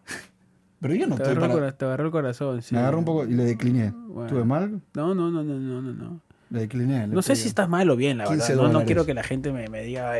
[0.82, 1.72] Pero yo no Te estoy agarró, para.
[1.78, 2.62] te agarró el corazón.
[2.62, 2.76] sí.
[2.76, 3.92] Me agarró un poco y le decliné.
[3.92, 4.26] Bueno.
[4.26, 4.82] ¿Estuve mal?
[4.94, 6.22] No, no, no, no, no, no.
[6.62, 7.08] Decliné.
[7.08, 8.72] No sé si estás mal o bien, la 15 verdad.
[8.72, 10.14] No, quiero que la gente me, me diga,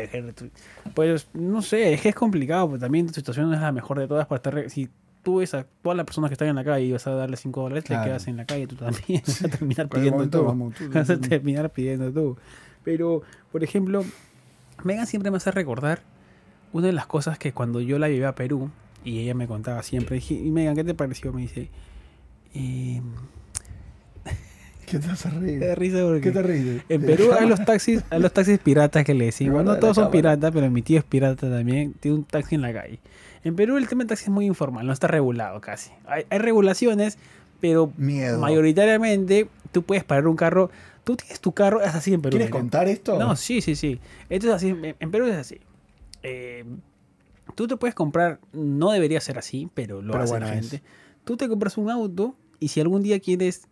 [0.94, 3.98] pues no sé, es que es complicado, porque también tu situación no es la mejor
[3.98, 4.70] de todas para estar.
[4.70, 4.88] Si
[5.22, 7.36] tú ves a todas las personas que están en la calle y vas a darle
[7.36, 8.02] 5 dólares, Claro.
[8.04, 10.44] te quedas en la calle, tú también vas a terminar pidiendo momento tú.
[10.44, 12.36] vamos, tú- Vas a terminar pidiendo tú.
[12.84, 14.04] Pero, por ejemplo,
[14.84, 16.02] Megan siempre me hace recordar
[16.72, 18.70] una de las cosas que cuando yo la llevé a Perú,
[19.04, 21.32] y ella me contaba siempre, y Megan, ¿qué te pareció?
[21.32, 21.70] Me dice,
[22.54, 23.00] eh,
[24.90, 25.60] ¿Qué te hace reír?
[25.60, 26.20] te da risa porque...
[26.20, 26.82] ¿Qué te ríes?
[26.88, 29.64] En Perú hay los taxis, hay los taxis piratas que le decimos.
[29.64, 31.94] No todos son piratas, pero mi tío es pirata también.
[31.94, 33.00] Tiene un taxi en la calle.
[33.44, 35.90] En Perú el tema del taxi es muy informal, no está regulado casi.
[36.06, 37.18] Hay, hay regulaciones,
[37.60, 38.38] pero Miedo.
[38.40, 40.70] mayoritariamente tú puedes parar un carro.
[41.04, 42.36] Tú tienes tu carro, es así en Perú.
[42.36, 43.18] ¿Quieres contar esto?
[43.18, 44.00] No, sí, sí, sí.
[44.28, 44.74] Esto es así.
[44.98, 45.60] En, Perú es así.
[46.24, 46.64] Eh,
[47.54, 50.70] tú te puedes comprar, no debería ser así, pero lo Pero hace bueno, la es.
[50.70, 50.86] gente.
[51.24, 53.68] Tú te compras un auto y si algún día quieres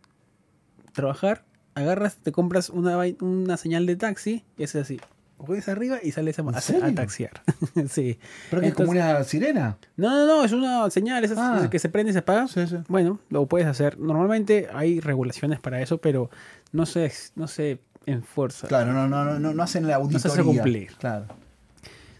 [0.95, 5.01] trabajar, agarras, te compras una, una señal de taxi y es así.
[5.37, 7.43] Pones arriba y sales a, taxiar.
[7.91, 8.19] sí.
[8.49, 9.77] ¿Pero que es como una sirena?
[9.97, 11.69] No, no, no, es una señal esas Ah.
[11.69, 12.47] que se prende y se apaga.
[12.49, 12.77] Sí, sí.
[12.89, 13.99] Bueno, lo puedes hacer.
[13.99, 16.31] Normalmente hay regulaciones para eso, pero
[16.73, 18.69] no se, no se enfuerza.
[18.69, 20.33] Claro, no, no, no, no, no hacen la se auditoría.
[20.33, 20.93] hace cumplir.
[20.97, 21.27] Claro.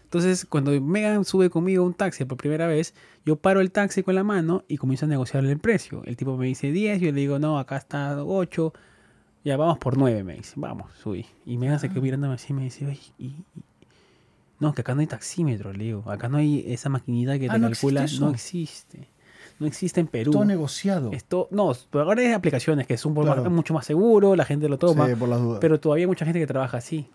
[0.05, 2.93] Entonces, cuando Megan sube conmigo un taxi por primera vez,
[3.25, 6.03] yo paro el taxi con la mano y comienzo a negociarle el precio.
[6.05, 8.71] El tipo me dice 10, yo le digo, no, acá está 8,
[9.43, 11.25] ya vamos por 9, me dice, vamos, subí.
[11.45, 13.43] Y Megan se quedó mirándome así y me dice, oye, y, y-
[14.59, 17.53] no, que acá no hay taxímetro, le digo, acá no hay esa maquinita que Ah,
[17.53, 19.07] te ¿no calcula, existe no existe.
[19.59, 20.31] No existe en Perú.
[20.31, 21.11] Todo negociado.
[21.13, 23.49] Esto, no, pero ahora hay aplicaciones que son por Claro.
[23.49, 25.59] mucho más seguro, la gente lo toma, Sí, por las dudas.
[25.61, 27.09] pero todavía hay mucha gente que trabaja así.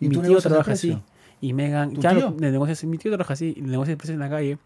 [0.00, 0.98] ¿Y mi tú tío trabaja así.
[1.40, 4.20] Y Megan, ¿Tu claro, le negocias- mi tío trabaja así, le negocias el precio en
[4.20, 4.58] la calle,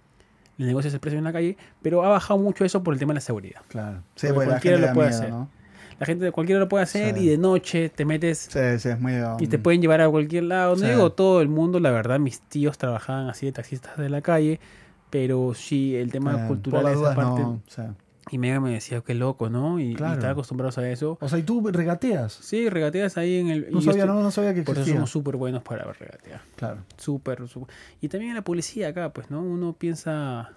[0.57, 3.11] le negocias el precio en la calle, pero ha bajado mucho eso por el tema
[3.13, 3.61] de la seguridad.
[3.69, 3.99] Claro.
[4.15, 5.31] Sí, Porque porque cualquiera lo puede miedo, hacer.
[5.31, 5.49] ¿no?
[6.01, 7.21] La gente, cualquiera lo puede hacer Sí.
[7.25, 9.13] y de noche te metes Sí, sí, es muy...
[9.39, 10.75] y te pueden llevar a cualquier lado.
[10.77, 14.21] No digo todo el mundo, la verdad, mis tíos trabajaban así de taxistas de la
[14.23, 14.59] calle,
[15.11, 17.43] pero sí, el tema cultural de dudas parte.
[17.43, 17.61] no.
[18.31, 19.81] Y Mega me decía, qué loco, ¿no?
[19.81, 20.15] Y, y Claro.
[20.15, 21.19] estaba acostumbrados a eso.
[21.21, 22.33] O sea, y tú regateas.
[22.33, 23.67] Sí, regateas ahí en el...
[23.69, 24.95] y No sabía, estoy- no, no sabía que Por eso existía.
[24.99, 26.41] somos súper buenos para regatear.
[26.57, 26.79] Claro.
[26.97, 27.75] Súper, súper.
[28.01, 29.43] Y también en la policía acá, pues, ¿no?
[29.43, 30.51] Uno piensa...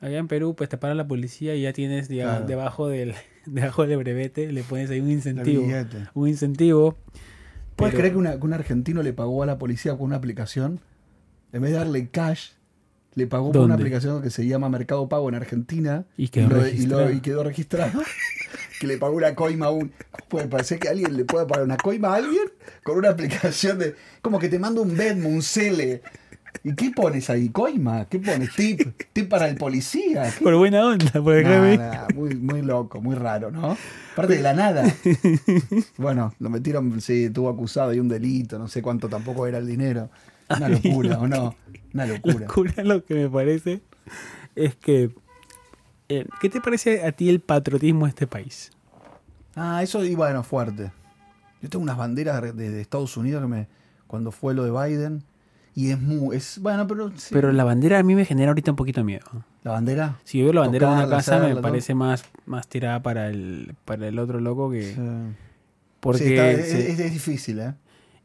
[0.00, 2.46] Allá en Perú, pues te para la policía y ya tienes, digamos, Claro.
[2.48, 3.14] debajo del
[3.46, 5.66] debajo del brevete, le pones ahí un incentivo.
[6.14, 6.96] Un incentivo.
[7.76, 10.16] ¿Puedes Pero- creer que, una- que un argentino le pagó a la policía con una
[10.16, 10.80] aplicación?
[11.52, 12.50] En vez de darle cash,
[13.14, 13.82] le pagó por una ¿Dónde?
[13.84, 16.04] aplicación que se llama Mercado Pago en Argentina.
[16.16, 17.04] Y quedó lo- registrado.
[17.06, 18.00] lo- y quedó registrado.
[18.80, 19.88] que le pagó una coima a un.
[20.10, 22.44] ¿Cómo puede parecer que alguien le pueda pagar una coima a alguien
[22.82, 23.94] con una aplicación de.
[24.22, 26.02] Como que te manda un Venmo, un Cele.
[26.62, 27.48] ¿Y qué pones ahí?
[27.48, 28.06] ¿Coima?
[28.08, 28.54] ¿Qué pones?
[28.54, 28.80] ¿Tip?
[29.12, 30.32] ¿Tip para el policía?
[30.38, 30.44] ¿Qué?
[30.44, 33.76] Por buena onda, por Nah, muy, muy loco, muy raro, ¿no?
[34.12, 34.84] Aparte de la nada.
[35.98, 39.66] Bueno, lo metieron, sí, tuvo acusado y un delito, no sé cuánto tampoco era el
[39.66, 40.10] dinero.
[40.48, 41.18] Una locura.
[41.18, 41.54] ¿o no?
[41.92, 42.34] Una locura.
[42.40, 43.82] locura lo que me parece
[44.54, 45.10] es que
[46.08, 48.70] eh, ¿qué te parece a ti el patriotismo de este país?
[49.56, 50.92] Ah, eso, y bueno, fuerte.
[51.62, 53.68] Yo tengo unas banderas de, de Estados Unidos que me.
[54.06, 55.24] Cuando fue lo de Biden.
[55.76, 56.36] Y es muy.
[56.36, 57.10] Es, bueno, pero.
[57.16, 57.30] sí.
[57.32, 59.24] Pero la bandera a mí me genera ahorita un poquito de miedo.
[59.62, 60.18] ¿La bandera?
[60.24, 63.28] Si yo veo la bandera de una casa me hacerla, parece más, más tirada para
[63.28, 64.94] el, para el otro loco que...
[64.94, 65.00] Sí.
[66.00, 67.74] Porque Sí, está- es, se- es- es difícil, ¿eh?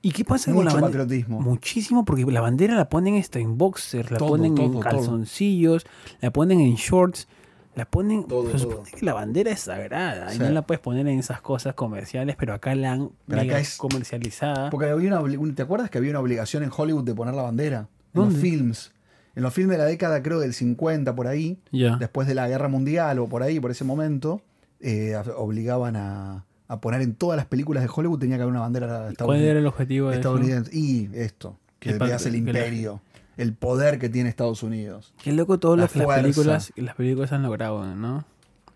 [0.02, 0.88] ¿Y qué pasa con la bandera?
[1.04, 1.42] patriotismo.
[1.42, 4.82] Muchísimo, porque la bandera la ponen esto en boxers, la Todo, ponen todo, en todo.
[4.82, 5.86] calzoncillos,
[6.22, 7.28] la ponen en shorts,
[7.76, 8.24] la ponen...
[8.26, 8.60] Todo, se todo.
[8.72, 12.36] supone que la bandera es sagrada y no la puedes poner en esas cosas comerciales,
[12.38, 14.70] pero acá la han Pero acá mega es- comercializada.
[14.70, 17.88] Porque había una, ¿te acuerdas que había una obligación en Hollywood de poner la bandera?
[18.14, 18.94] En los films.
[19.36, 21.98] En los films de la década, creo, del 50, por ahí, Ya.
[21.98, 24.42] después de la guerra mundial o por ahí, por ese momento,
[24.82, 28.62] eh, obligaban a, a poner en todas las películas de Hollywood, tenía que haber una
[28.62, 30.20] bandera ¿Cuál era el objetivo de eso?
[30.22, 30.72] estadounidense.
[30.74, 33.02] Y esto, que El veas el que la- imperio,
[33.36, 35.14] el poder que tiene Estados Unidos.
[35.22, 36.22] Qué loco La que las fuerza.
[36.22, 38.24] películas, las películas han logrado, ¿no?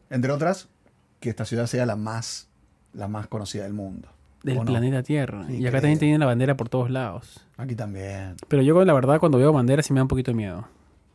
[0.10, 0.68] Entre otras,
[1.20, 2.50] que esta ciudad sea la más,
[2.94, 4.10] la más conocida del mundo.
[4.44, 5.46] Del planeta Tierra.
[5.50, 7.46] Y acá también tienen la bandera por todos lados.
[7.56, 8.36] Aquí también.
[8.50, 10.68] Pero yo, la verdad, cuando veo banderas sí me da un poquito de miedo.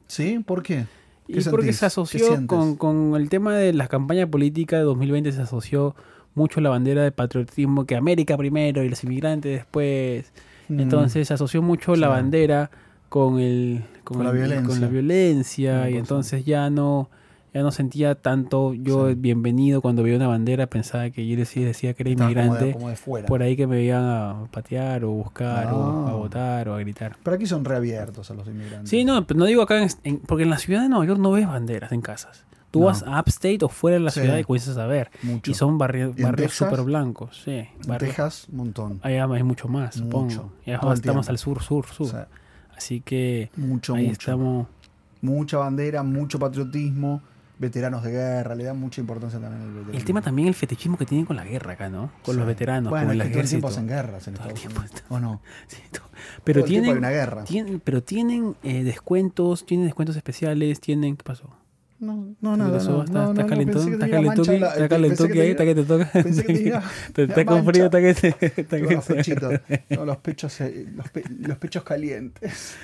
[0.07, 0.39] ¿Sí?
[0.47, 0.87] ¿Por qué?
[1.27, 1.77] Y ¿Qué porque sentís?
[1.77, 5.95] se ¿Qué asoció con, con el tema de la campaña política de 2020, se asoció
[6.39, 10.33] mucho la bandera de patriotismo, que América primero y los inmigrantes después.
[10.69, 10.81] Mm.
[10.81, 12.11] Entonces se asoció mucho la Sí.
[12.13, 12.71] bandera
[13.11, 14.67] con el Con la el- violencia.
[14.69, 17.11] con la violencia, No, y entonces ya no
[17.55, 19.15] ya no sentía tanto yo Sí.
[19.17, 22.47] bienvenido cuando veía una bandera pensaba que yo decía, decía que era Estaba como de-
[22.69, 22.73] inmigrante
[23.07, 26.13] como de por ahí que me iban a patear o buscar o a Ah.
[26.13, 28.91] votar o a gritar Pero aquí son reabiertos a los inmigrantes.
[28.91, 31.19] Sí, no, pero no digo acá, en- en- porque en la ciudad de Nueva York
[31.19, 32.45] no ves banderas en casas.
[32.71, 32.87] Tú No.
[32.87, 34.21] vas a Upstate o fuera de la Sí.
[34.21, 35.11] ciudad y comienzas a ver.
[35.23, 35.51] Mucho.
[35.51, 37.67] Y son barri- ¿Y barrios súper blancos, sí.
[37.87, 39.01] En Texas, un montón.
[39.03, 40.25] Allá hay mucho más, supongo.
[40.27, 40.53] Mucho.
[40.67, 41.21] El estamos tiempo.
[41.29, 42.09] al sur, sur, sur.
[42.11, 42.29] Sea,
[42.77, 44.13] Así que mucho, ahí mucho.
[44.21, 44.67] estamos.
[45.21, 47.23] Mucha bandera, mucho patriotismo,
[47.59, 49.99] veteranos de guerra, le dan mucha importancia también al veterano.
[49.99, 52.13] El tema también el fetichismo que tienen con la guerra acá, ¿no?
[52.23, 52.49] Con los Sí.
[52.49, 53.67] veteranos, Bueno, con el todo el tiempo ejército.
[53.67, 55.05] hacen guerras en Todo el Estados tiempo Unidos.
[55.09, 55.41] ¿O no?
[55.67, 56.05] Sí, todo.
[56.45, 57.43] Pero Todo tienen, hay una guerra.
[57.45, 61.51] tienen, pero tienen eh, descuentos, tienen descuentos especiales, tienen, ¿qué pasó?
[62.01, 62.83] No, no, ¿Qué nada.
[62.85, 63.75] no, ¿Está, no, no, calentón?
[63.75, 64.37] pensé que ¿Está tenía calentón?
[64.47, 65.51] mancha en la- ¿Está pensé calentón que ahí?
[65.51, 66.11] ¿Está que te toca?
[66.13, 66.53] pensé que
[67.13, 68.95] Te- Está con frío, está que te...
[68.95, 70.59] los pechitos, tengo los pechos,
[70.95, 72.77] los, pe- los pechos calientes.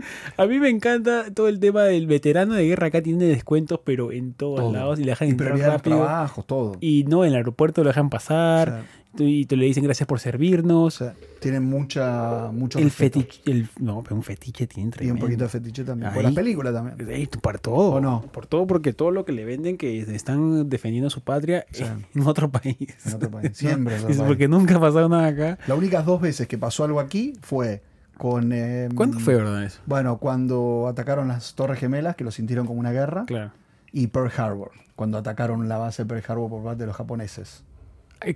[0.36, 2.86] A mí me encanta todo el tema del veterano de guerra.
[2.88, 4.72] Acá tiene descuentos, pero en todos Todo.
[4.72, 5.98] lados y le dejan entrar rápido.
[5.98, 6.76] trabajos, todo.
[6.80, 8.68] Y no, en el aeropuerto lo dejan O pasar.
[8.68, 8.84] sea,
[9.18, 11.00] y te le dicen gracias por servirnos.
[11.02, 13.20] o sea, tienen mucha, mucho el respeto.
[13.20, 13.42] fetiche.
[13.50, 15.20] El, no, pero un fetiche tiene Y un tremendo.
[15.26, 16.10] poquito de fetiche también.
[16.12, 16.24] Por Ahí.
[16.24, 17.28] las películas también.
[17.42, 17.90] Por todo.
[17.96, 18.22] ¿O no?
[18.32, 21.66] Por todo, porque todo lo que le venden que están defendiendo su patria
[22.14, 22.76] en otro país.
[23.04, 23.50] En otro país.
[23.54, 24.22] Siempre otro país.
[24.26, 25.58] porque nunca ha pasado nada acá.
[25.66, 27.82] Las únicas dos veces que pasó algo aquí fue
[28.22, 28.52] con...
[28.52, 29.80] eh, ¿Cuándo fue, verdad, eso?
[29.86, 33.50] Bueno, cuando atacaron las Torres Gemelas, que lo sintieron como una guerra, Claro.
[33.90, 37.64] y Pearl Harbor, cuando atacaron la base de Pearl Harbor por parte de los japoneses.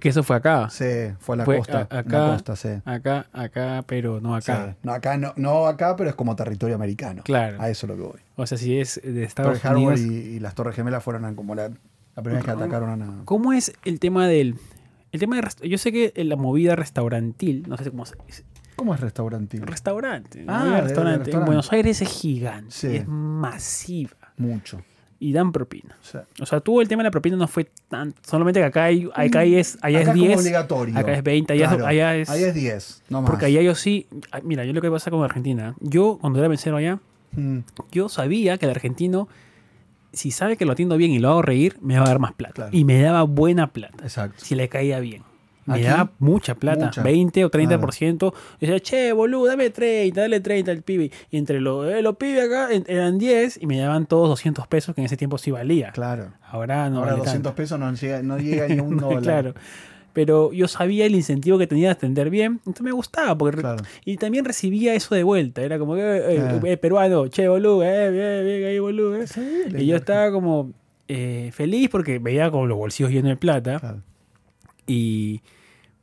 [0.00, 0.68] Que eso fue acá.
[0.68, 0.84] Sí,
[1.20, 1.86] fue a la Fue costa.
[1.88, 2.26] a- acá.
[2.32, 2.70] costa, sí.
[2.84, 4.70] Acá, acá, pero no acá.
[4.72, 4.78] Sí.
[4.82, 7.22] No, acá no, no acá, pero es como territorio americano.
[7.24, 7.58] Claro.
[7.62, 8.20] A eso es lo que voy.
[8.34, 10.00] O sea, si es de Pearl Estados Harbor Unidos.
[10.00, 13.24] y, y las Torres Gemelas fueron como la, la primera vez que atacaron a...
[13.24, 14.56] ¿Cómo es el tema del.
[15.12, 15.68] El tema de.
[15.68, 18.04] Yo sé que la movida restaurantil, no sé cómo.
[18.76, 19.58] ¿Cómo es restaurante?
[19.60, 20.44] Restaurante.
[20.46, 21.12] Ah, de restaurante.
[21.14, 21.46] En restaurante.
[21.46, 22.70] Buenos Aires es gigante.
[22.70, 22.96] Sí.
[22.96, 24.16] Es masiva.
[24.36, 24.82] Mucho.
[25.18, 25.96] Y dan propina.
[25.98, 28.14] O sea, O sea, tú el tema de la propina no fue tan.
[28.22, 30.40] Solamente que acá, hay, acá hay es, allá acá es como 10.
[30.40, 30.98] obligatorio.
[30.98, 32.28] acá es 20, allá, Claro, allá es.
[32.28, 33.30] Allá es 10, no más.
[33.30, 34.06] porque allá yo sí.
[34.30, 35.74] ah, Mira, yo lo que pasa con Argentina.
[35.80, 36.98] Yo, cuando era mesero allá,
[37.32, 37.58] Mm,
[37.92, 39.28] yo sabía que el argentino,
[40.12, 42.32] si sabe que lo atiendo bien y lo hago reír, me va a dar más
[42.32, 42.54] plata.
[42.54, 42.70] Claro.
[42.72, 44.04] Y me daba buena plata.
[44.04, 44.42] exacto.
[44.42, 45.22] Si le caía bien.
[45.66, 47.02] Me daba mucha plata, mucha.
[47.02, 48.32] 20 o 30%.
[48.60, 51.10] Decía, che, boludo, dame 30, dale 30 al pibe.
[51.30, 54.94] Y entre los, eh, los pibes acá eran 10 y me daban todos 200 pesos,
[54.94, 55.90] que en ese tiempo sí valía.
[55.92, 56.32] Claro.
[56.48, 57.54] Ahora no Ahora vale 200 tanto.
[57.56, 59.22] pesos no llega, no llega ni un dólar.
[59.22, 59.54] claro.
[60.12, 63.36] Pero yo sabía el incentivo que tenía de atender bien, entonces me gustaba.
[63.36, 63.84] Porque Claro.
[64.02, 65.60] Y también recibía eso de vuelta.
[65.60, 66.58] Era como que, eh, Ah.
[66.64, 69.14] eh, peruano, che, boludo, eh, bien, bien, ahí, boludo.
[69.20, 69.26] eh".
[69.26, 69.42] Sí,
[69.76, 70.72] Y yo estaba como
[71.08, 73.78] eh, feliz porque veía como los bolsillos llenos de plata.
[73.78, 74.02] Claro.
[74.86, 75.42] Y,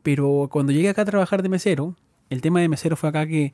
[0.04, 1.96] pero cuando llegué acá a trabajar de mesero,
[2.30, 3.54] el tema de mesero fue acá que,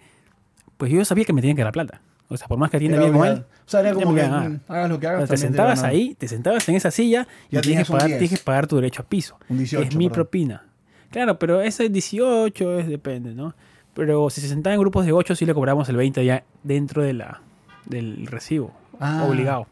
[0.77, 2.01] pues yo sabía que me tenían que dar plata.
[2.31, 3.39] O sea, por más que atienda bien obligado.
[3.41, 5.21] O sea, era como que mm, hagas lo que o hagas.
[5.29, 8.07] sea, te sentabas a- ahí, te sentabas en esa silla y Ya tienes que, pagar,
[8.07, 8.19] 10.
[8.19, 9.37] tienes que pagar tu derecho a piso.
[9.49, 9.83] Un 18.
[9.87, 10.13] es mi perdón.
[10.15, 10.65] propina.
[11.09, 13.55] Claro, pero ese 18 es depende, ¿no?
[13.95, 17.01] Pero si se sentaba en grupos de 8, sí le cobramos el 20 ya dentro
[17.01, 17.41] de la,
[17.87, 18.73] del recibo.
[18.99, 19.25] Ah.
[19.27, 19.65] Obligado.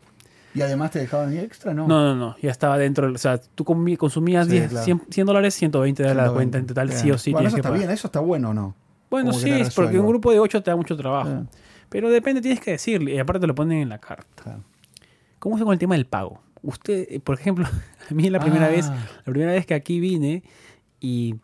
[0.57, 1.87] Y además te dejaban extra, ¿no?
[1.87, 2.35] No, no, no.
[2.41, 3.11] Ya estaba dentro.
[3.13, 4.85] O sea, tú consumías Sí, 10, claro.
[4.85, 6.33] 100, 100 dólares, 120 de la 120.
[6.35, 6.99] cuenta en total, Bien.
[6.99, 7.79] sí o sí Bueno, eso que está pagar.
[7.79, 8.75] bien, eso está bueno o no.
[9.09, 11.45] Bueno, Como sí, es porque un grupo de 8 te da mucho trabajo.
[11.89, 13.13] Pero depende, tienes que decirle.
[13.13, 14.43] Y aparte te lo ponen en la carta.
[14.43, 14.63] claro.
[15.39, 16.41] ¿Cómo es con el tema del pago?
[16.63, 17.65] Usted, eh, por ejemplo,
[18.09, 18.69] a mí la primera Ah.
[18.69, 20.43] vez, la primera vez que aquí vine
[20.99, 21.35] y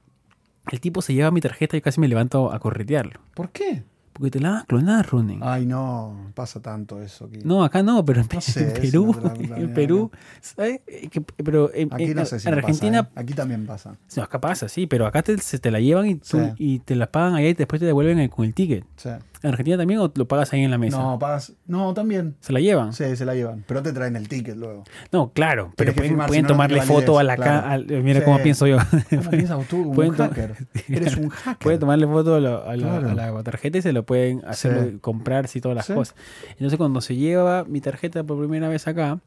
[0.72, 3.20] el tipo se lleva mi tarjeta y casi me levanto a corretearlo.
[3.36, 3.84] ¿Por qué?
[4.14, 5.39] Porque te la van a clonar, Ronen.
[5.41, 7.39] Ay, no, pasa tanto eso aquí.
[7.43, 10.82] No, acá no, pero en, No sé, en eso Perú, no en Perú, ¿sabes?
[11.11, 13.24] Que- pero en, Aquí en- no sé si en no Argentina, pasa, ¿eh?
[13.24, 13.95] Aquí también pasa.
[14.16, 16.53] no, acá pasa, sí, pero acá te, se te la llevan y, tú- Sí.
[16.57, 18.86] y te la pagan allá y después te devuelven el- con el ticket.
[18.97, 19.09] Sí.
[19.44, 20.98] ¿En Argentina también o lo pagas ahí en la mesa?
[20.98, 21.54] No, pagas.
[21.68, 22.36] No, también.
[22.39, 22.94] ¿Se la llevan?
[22.94, 23.64] Sí, se la llevan.
[23.68, 24.84] Pero te traen el ticket luego.
[25.12, 27.84] No, claro, pero pueden, firmar, pueden si no, no tomarle foto a la claro.
[28.02, 28.26] Mira Sí.
[28.26, 28.78] cómo pienso yo.
[29.10, 29.91] ¿Cómo piensas tú?
[29.91, 30.56] Un hacker.
[30.88, 31.58] Eres un hacker.
[31.64, 33.10] pueden tomarle foto a, la- a la, Claro.
[33.10, 34.98] a la tarjeta y se lo pueden hacer Sí.
[35.02, 35.94] comprar y todas las Sí.
[35.94, 36.16] cosas.
[36.52, 39.20] Entonces cuando se lleva mi tarjeta por primera vez acá,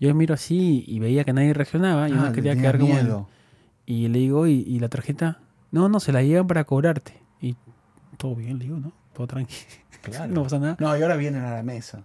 [0.00, 2.94] yo miro así y veía que nadie reaccionaba y Ah, no quería quedar como...
[2.94, 3.28] miedo.
[3.84, 5.40] Y le digo, ¿y, y la tarjeta?
[5.70, 7.12] No, no, se la llevan para cobrarte.
[7.42, 7.56] Y
[8.16, 8.92] todo bien, le digo, ¿no?
[9.14, 9.60] Todo tranquilo.
[10.02, 10.32] Claro.
[10.32, 10.76] no pasa nada.
[10.80, 12.04] No, y ahora vienen a la mesa.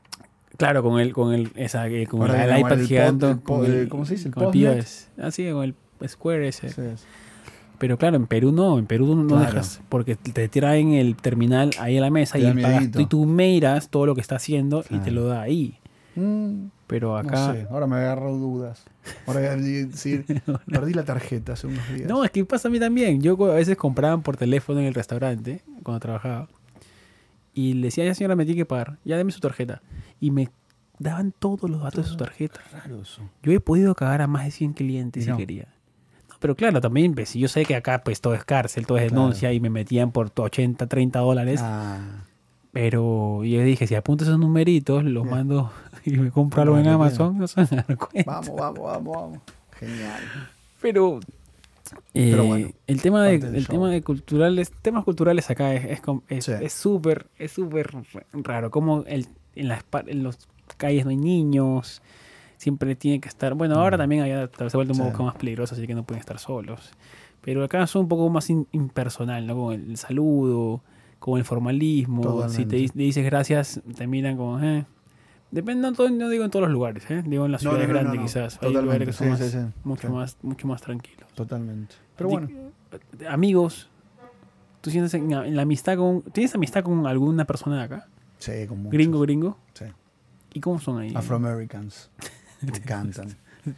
[0.58, 3.26] Claro, con el, con el, esa, eh, con Ahora el, iPad el gigante.
[3.26, 4.28] pod- el con pod- el- ¿cómo se dice?
[4.28, 4.52] ¿El Con?
[4.52, 5.08] POS.
[5.22, 5.76] Así, con el
[6.10, 6.70] Square ese.
[6.70, 6.82] Sí.
[7.78, 9.46] Pero claro, en Perú no, en Perú no Claro.
[9.46, 13.26] dejas, porque te traen el terminal ahí a la mesa y, pagas tú, y tú
[13.26, 15.80] miras todo lo que está haciendo y te lo da ahí.
[16.16, 17.48] Mm, Pero acá...
[17.48, 18.84] No sé, ahora me agarro dudas.
[19.26, 20.26] Ahora voy a decir,
[20.70, 22.10] perdí la tarjeta hace unos días.
[22.10, 23.22] No, es que pasa a mí también.
[23.22, 26.48] Yo a veces compraban por teléfono en el restaurante cuando trabajaba.
[27.56, 28.98] Y le decía, ya señora, me tiene que pagar.
[29.04, 29.82] Ya deme su tarjeta.
[30.20, 30.50] Y me
[31.00, 32.60] daban todos los datos de su tarjeta.
[32.72, 33.22] raro eso.
[33.42, 35.68] Yo he podido cagar a más de 100 clientes si quería.
[36.30, 38.98] No, pero claro, también, pues, si yo sé que acá pues todo es cárcel, todo
[38.98, 39.22] es Claro.
[39.22, 41.62] denuncia y me metían por 80, 30 dólares.
[41.64, 42.24] Ah,
[42.74, 45.72] Pero yo dije, si apunto esos numeritos, los mando
[46.06, 46.88] y me compro algo en.
[46.90, 48.30] Amazon, no se van a dar cuenta.
[48.32, 49.40] vamos, vamos, vamos, vamos.
[49.80, 50.22] Genial.
[50.82, 51.20] Pero,
[52.14, 56.22] eh, Pero bueno, el tema de, el tema de culturales, temas culturales acá es com-
[56.30, 56.52] es Sí.
[56.70, 57.90] súper es súper
[58.34, 58.72] raro.
[58.72, 60.38] Como el, en las en los
[60.78, 62.02] calles no hay niños,
[62.58, 63.54] siempre tiene que estar.
[63.54, 64.00] Bueno, ahora Mm.
[64.00, 65.12] también allá se ha vuelto un Sí.
[65.12, 66.92] poco más peligroso, así que no pueden estar solos.
[67.42, 69.56] Pero acá es un poco más in- impersonal, ¿no?
[69.56, 70.82] Con el saludo,
[71.20, 72.50] con el formalismo.
[72.50, 74.86] Si te le dices gracias, te miran como, eh.
[75.52, 77.24] Depende, no, digo en todos los lugares, ¿eh?
[77.26, 78.60] digo en las ciudades no, no, grandes quizás.
[78.62, 81.30] Hay lugares que son sí, más- sí, mucho, más, mucho más tranquilos.
[81.34, 81.96] Totalmente.
[82.18, 82.50] Pero bueno,
[83.30, 83.90] Amigos,
[84.82, 86.22] ¿tú sientes en, en la amistad con.
[86.24, 88.08] ¿Tienes amistad con alguna persona de acá?
[88.38, 88.92] sí, con muchos.
[88.92, 89.58] Gringo, gringo.
[89.74, 89.86] Sí.
[90.54, 91.14] ¿Y cómo son ahí?
[91.16, 92.10] Afroamericans.
[92.62, 93.36] Me encantan.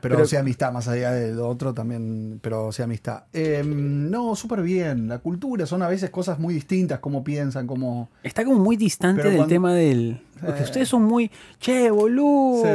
[0.00, 3.24] Pero, Pero- o sea, amistad, más allá de lo otro también, pero o sea, amistad.
[3.32, 5.08] Eh, no, súper bien.
[5.08, 8.08] La cultura son a veces cosas muy distintas, cómo piensan, cómo...
[8.22, 10.20] Está como muy distante Pero del cuando- tema del.
[10.40, 10.64] Porque Sí.
[10.66, 11.30] ustedes son muy.
[11.58, 12.62] Che, boludo.
[12.62, 12.68] Sí.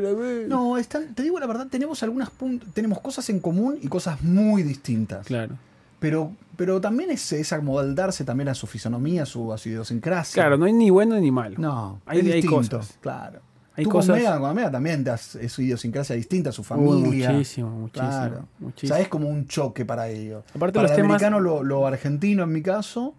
[0.00, 0.48] bueno, bueno".
[0.48, 4.22] No, están, te digo la verdad, tenemos algunas puntos, tenemos cosas en común y cosas
[4.22, 5.26] muy distintas.
[5.26, 5.56] Claro.
[5.98, 10.34] Pero, pero también es, es amoldarse también a su fisonomía, a su, a su idiosincrasia.
[10.42, 11.56] Claro, no hay ni bueno ni malo.
[11.58, 12.96] No, Hay- es hay cosas.
[13.00, 13.40] Claro.
[13.74, 14.08] Hay Tú cosas.
[14.10, 17.30] con Mega, con Mega también te has- es su idiosincrasia distinta, su familia.
[17.32, 18.08] muchísimo, muchísimo.
[18.10, 18.48] Claro.
[18.60, 18.94] O muchísimo.
[18.96, 20.44] sea, es como un choque para ellos.
[20.54, 23.14] Aparte para los el temas- americano lo, lo argentino en mi caso,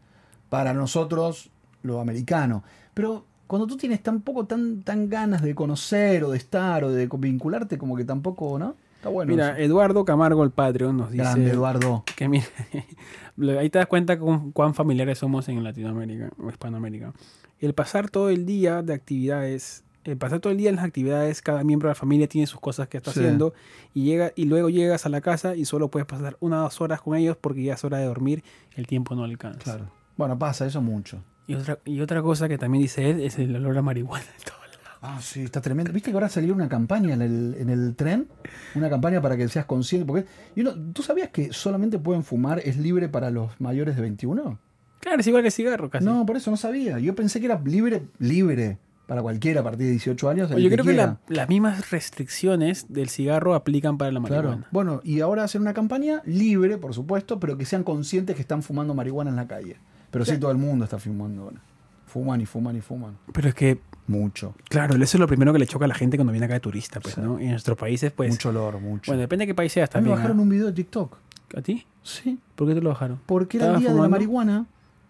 [0.49, 1.49] para nosotros
[1.81, 2.63] lo americano.
[2.93, 6.91] Pero cuando tú tienes tan poco, tan, tan ganas de conocer o de estar o
[6.91, 8.75] de vincularte, como que tampoco, ¿no?
[8.97, 9.31] Está bueno.
[9.31, 9.59] Mira, eso.
[9.61, 11.23] Eduardo Camargo, el Patreon, nos dice.
[11.23, 12.03] Grande Eduardo.
[12.15, 12.45] que mira,
[13.59, 17.11] ahí te das cuenta con cuán familiares somos en Latinoamérica o Hispanoamérica.
[17.59, 21.41] El pasar todo el día de actividades, el pasar todo el día en las actividades,
[21.41, 23.19] cada miembro de la familia tiene sus cosas que está Sí.
[23.21, 23.53] haciendo
[23.93, 26.81] y llega y luego llegas a la casa y solo puedes pasar una o dos
[26.81, 28.43] horas con ellos porque ya es hora de dormir,
[28.75, 29.59] el tiempo no alcanza.
[29.63, 29.85] Claro.
[30.17, 31.23] Bueno, pasa eso mucho.
[31.47, 34.43] Y otra y otra cosa que también dice él es el olor a marihuana de
[34.45, 34.99] todos lados.
[35.01, 35.91] Ah, sí, está tremendo.
[35.91, 38.27] ¿Viste que ahora salió una campaña en el, en el tren?
[38.75, 40.05] Una campaña para que seas consciente.
[40.05, 40.25] Porque
[40.55, 44.59] y uno- ¿Tú sabías que solamente pueden fumar, es libre para los mayores de 21?
[45.01, 46.05] Claro, es igual que el cigarro casi.
[46.05, 46.97] No, por eso no sabía.
[46.99, 48.77] Yo pensé que era libre, libre
[49.07, 50.49] para cualquiera a partir de 18 años.
[50.49, 54.49] yo que creo que la- las mismas restricciones del cigarro aplican para la marihuana.
[54.49, 54.65] Claro.
[54.71, 58.63] Bueno, y ahora hacen una campaña libre, por supuesto, pero que sean conscientes que están
[58.63, 59.77] fumando marihuana en la calle.
[60.11, 60.37] Pero sí, Sí.
[60.39, 61.61] todo el mundo está fumando ahora.
[62.05, 63.17] Fuman y fuman y fuman.
[63.33, 64.53] Pero es que, Mucho.
[64.69, 66.59] claro, eso es lo primero que le choca a la gente cuando viene acá de
[66.59, 67.21] turista, pues, Sí.
[67.21, 67.39] ¿no?
[67.39, 68.29] En nuestros países, pues.
[68.29, 69.11] mucho olor, mucho.
[69.11, 70.15] Bueno, depende de qué país seas mí me también.
[70.17, 70.41] bajaron ¿ah?
[70.43, 71.17] un video de TikTok.
[71.57, 71.85] ¿A ti?
[72.03, 72.37] Sí.
[72.55, 73.19] ¿Por qué te lo bajaron?
[73.25, 74.65] Porque era el ¿Estabas día de la marihuana.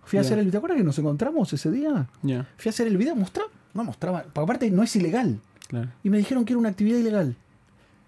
[0.06, 0.52] Fui a hacer el.
[0.52, 2.08] ¿Te acuerdas que nos encontramos ese día?
[2.22, 3.50] Ya, Fui a hacer el video, mostraba.
[3.74, 4.24] No mostraba.
[4.24, 5.39] Porque aparte no es ilegal.
[5.67, 5.89] claro.
[6.03, 7.36] Y me dijeron que era una actividad ilegal.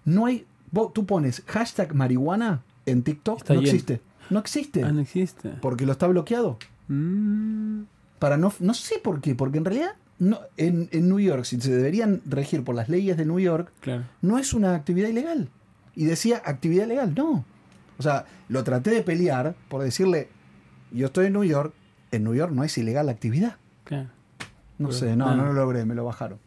[0.04, 0.46] No hay.
[0.70, 3.38] vos- tú pones hashtag marihuana en TikTok.
[3.38, 4.00] Está no existe.
[4.30, 4.84] No existe.
[4.84, 5.50] Ah, no existe.
[5.60, 6.58] Porque lo está bloqueado.
[6.88, 7.82] Mm,
[8.18, 8.52] Para no.
[8.60, 9.34] No sé por qué.
[9.34, 9.90] Porque en realidad.
[10.18, 13.70] No, en, en New York, si se deberían regir por las leyes de New York,
[13.80, 14.04] claro.
[14.22, 15.50] no es una actividad ilegal.
[15.94, 17.44] Y decía actividad ilegal, no.
[17.98, 20.28] O sea, lo traté de pelear por decirle,
[20.90, 21.74] yo estoy en New York,
[22.12, 23.56] en New York no es ilegal la actividad.
[23.84, 24.08] claro.
[24.78, 25.34] No Pero, sé, no, ah.
[25.34, 26.38] no lo logré, me lo bajaron.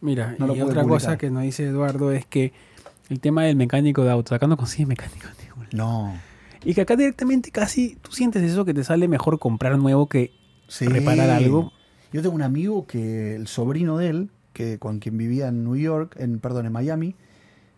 [0.00, 2.52] Mira, No y otra cosa que nos dice Eduardo es que
[3.10, 5.76] el tema del mecánico de autos, acá no consigues mecánico de.
[5.76, 6.14] No.
[6.64, 10.32] Y que acá directamente casi tú sientes eso que te sale mejor comprar nuevo que
[10.68, 10.86] Sí.
[10.86, 11.72] reparar algo.
[12.12, 15.76] Yo tengo un amigo que el sobrino de él, que con quien vivía en New
[15.76, 17.14] York, en perdón, en Miami,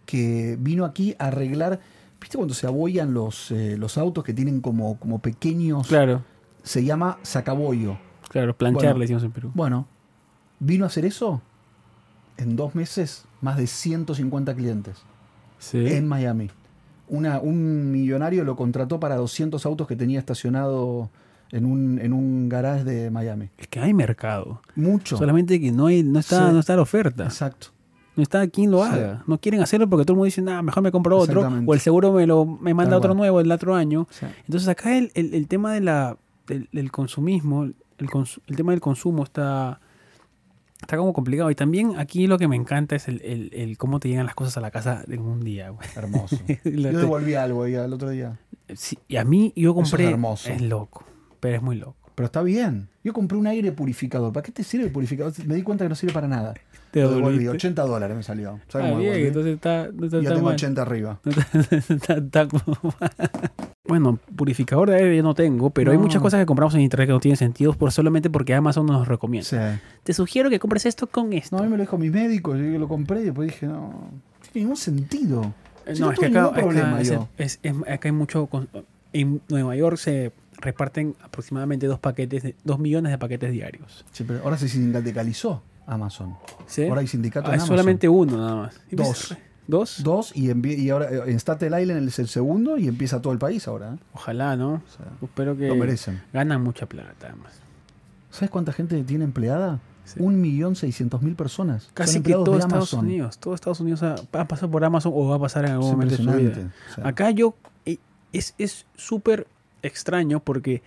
[0.07, 1.81] que vino aquí a arreglar,
[2.21, 5.87] ¿viste cuando se abollan los, eh, los autos que tienen como, como pequeños?
[5.89, 6.23] Claro,
[6.63, 7.99] Se llama sacabollo.
[8.33, 8.99] Claro, planchar Bueno.
[8.99, 9.51] le decimos en Perú.
[9.55, 9.87] Bueno,
[10.59, 11.41] vino a hacer eso
[12.37, 15.03] en dos meses, más de 150 clientes
[15.59, 15.79] Sí.
[15.87, 16.51] en Miami.
[17.09, 21.11] Una, un millonario lo contrató para 200 autos que tenía estacionado
[21.51, 23.51] en un, en un garage de Miami.
[23.59, 24.63] Es que hay mercado.
[24.75, 25.19] Mucho.
[25.19, 26.53] Solamente que no hay, no está, Sí.
[26.55, 27.25] no está la oferta.
[27.25, 27.69] Exacto.
[28.17, 28.91] No está quien lo Sí.
[28.93, 29.23] haga.
[29.27, 31.47] No quieren hacerlo porque todo el mundo dice, nada, mejor me compro otro.
[31.67, 33.19] O el seguro me lo me manda Tal otro cual.
[33.19, 34.07] nuevo el otro año.
[34.11, 34.27] Sí.
[34.47, 36.17] Entonces acá el, el- el tema de la,
[36.47, 37.69] del, del consumismo,
[37.99, 38.09] el,
[38.47, 39.81] el tema del consumo está,
[40.81, 41.51] está como complicado.
[41.51, 44.35] Y también aquí lo que me encanta es el, el- el cómo te llegan las
[44.35, 45.71] cosas a la casa en un día.
[45.71, 45.87] güey.
[45.97, 46.39] Hermoso.
[46.65, 48.39] Yo devolví algo ahí al otro día.
[48.75, 50.09] Sí, y a mí yo Eso es compré...
[50.11, 50.49] hermoso.
[50.51, 51.05] Es loco,
[51.41, 51.97] pero es muy loco.
[52.15, 52.89] Pero está bien.
[53.05, 54.33] Yo compré un aire purificador.
[54.33, 55.33] ¿Para qué te sirve el purificador?
[55.47, 56.55] Me di cuenta que no sirve para nada.
[56.93, 57.17] Te devolví.
[57.23, 57.49] devolviste.
[57.51, 58.61] 80 dólares me salió.
[58.69, 59.27] ¿Sabes Ah, bien, devolví?
[59.29, 60.55] entonces está, no está ya tan tengo mal.
[60.55, 61.21] 80 arriba.
[61.25, 63.51] No está- mal.
[63.87, 67.09] bueno, purificador de aire yo no tengo, pero hay muchas cosas que compramos en internet
[67.09, 69.45] que no tienen sentido por solamente porque Amazon nos recomienda.
[69.49, 69.81] Sí.
[70.05, 71.57] Te sugiero que compres esto con esto.
[71.57, 73.73] No, a mí me lo dijo mi médico, yo lo compré y después dije, no,
[73.81, 74.11] no
[74.53, 75.55] tiene ningún sentido.
[75.87, 77.29] Eh, Si no, no es que acá, problema acá es- yo.
[77.39, 78.49] es- es- acá hay mucho.
[79.13, 84.05] En Nueva York se reparten aproximadamente dos paquetes, de, dos millones de paquetes diarios.
[84.13, 86.37] Sí, pero ahora se sindicalizó Amazon.
[86.67, 86.87] ¿Sí?
[86.87, 87.77] Ahora hay sindicato Ah, en es Amazon.
[87.79, 88.81] solamente uno nada más.
[88.91, 89.37] ¿Y Dos.
[89.67, 90.03] ¿Dos?
[90.03, 90.51] Dos y,
[90.91, 93.95] ahora eh, en Staten Island es el segundo y empieza todo el país ahora.
[93.95, 93.99] ¿eh?
[94.13, 94.75] Ojalá, ¿no?
[94.75, 96.21] O sea, Espero que lo merecen.
[96.33, 97.53] ganan mucha plata, además.
[98.31, 99.79] ¿Sabes cuánta gente tiene empleada?
[100.05, 100.19] Sí.
[100.21, 101.85] Un millón seiscientos mil personas.
[101.85, 102.93] Son Casi que todo Estados.
[102.95, 103.39] Unidos.
[103.39, 105.93] Todo Estados Unidos ha, ha pasado por Amazon o va a pasar en algún Es
[105.93, 106.41] momento de su vida.
[106.41, 106.77] impresionante.
[106.91, 107.55] O sea, Acá yo
[107.87, 107.99] eh,
[108.33, 109.47] es es súper
[109.83, 110.83] extraño porque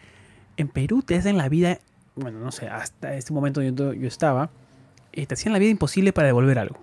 [0.57, 1.79] en Perú te hacen la vida,
[2.15, 4.49] bueno, no sé, hasta este momento yo, yo estaba,
[5.16, 6.78] eh, te hacían la vida imposible para devolver algo.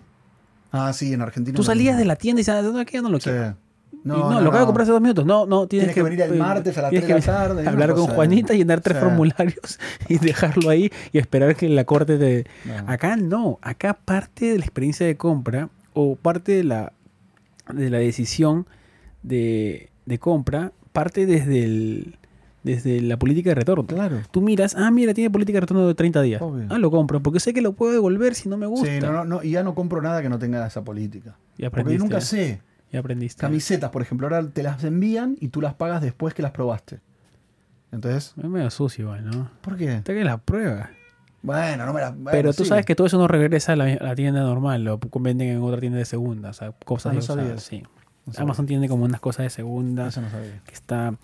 [0.72, 1.54] Ah, sí, en Argentina.
[1.56, 3.30] Tú salías de la tienda y decías, yo no lo Sí.
[3.30, 3.56] quiero.
[4.04, 5.24] No, Y no, no, lo acabo de comprar hace dos minutos.
[5.26, 7.68] No, no, tienes, Tienes que venir el martes a las tienes 3 de la tarde,
[7.68, 9.04] Hablar con Juanita, llenar tres Sí.
[9.04, 9.78] formularios
[10.08, 12.46] y dejarlo ahí y esperar que la corte te...
[12.64, 12.90] No.
[12.90, 16.92] Acá no, acá parte de la experiencia de compra o parte de la,
[17.72, 18.66] de la decisión
[19.22, 22.16] de, de compra parte desde, el,
[22.62, 23.86] desde la política de retorno.
[23.86, 24.20] Claro.
[24.30, 26.42] Tú miras, ah, mira, tiene política de retorno de 30 días.
[26.42, 26.66] Obvio.
[26.70, 28.86] Ah, lo compro, porque sé que lo puedo devolver si no me gusta.
[28.86, 31.36] Sí, no, no, no, y ya no compro nada que no tenga esa política.
[31.58, 32.60] Y Porque yo nunca sé.
[32.92, 33.40] Y aprendiste.
[33.40, 37.00] Camisetas, por ejemplo, ahora te las envían y tú las pagas después que las probaste.
[37.90, 39.50] Entonces, Es medio sucio igual, ¿no?
[39.60, 39.90] ¿por qué?
[39.90, 40.90] Hasta que la prueba.
[41.42, 42.14] Bueno, no me las.
[42.30, 44.98] Pero tú sabes que todo eso no regresa a la, a la tienda normal, lo
[45.20, 47.58] venden en otra tienda de segunda, o sea, cosas Ah, no ya usadas, sabía.
[47.58, 47.82] sí.
[48.24, 48.44] No sabía.
[48.44, 50.60] Amazon tiene como unas cosas de segunda Eso no sabía.
[50.64, 51.14] que está...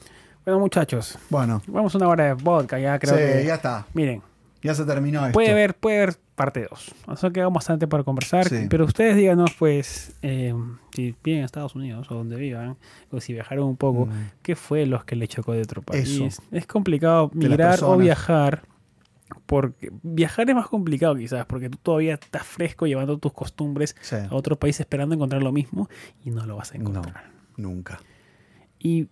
[0.48, 3.44] Bueno, muchachos, Bueno, vamos a una hora de vodka, ya creo sí, que...
[3.44, 3.86] ya está.
[3.92, 4.22] Miren,
[4.62, 5.34] Ya se terminó esto.
[5.34, 6.94] puede haber, puede haber parte 2.
[7.06, 8.66] O sea, queda bastante para conversar, Sí.
[8.70, 10.54] pero ustedes díganos, pues, eh,
[10.94, 12.78] si viven en Estados Unidos o donde vivan,
[13.10, 14.10] o si viajaron un poco, Mm.
[14.40, 16.08] ¿qué fue los que le chocó de otro país?
[16.18, 16.42] Eso.
[16.50, 18.62] Es complicado migrar o viajar.
[19.44, 24.16] Porque viajar es más complicado quizás, porque tú todavía estás fresco llevando tus costumbres Sí.
[24.16, 25.90] a otro país esperando encontrar lo mismo
[26.24, 27.24] y no lo vas a No, encontrar.
[27.58, 28.00] nunca.
[28.78, 29.08] Y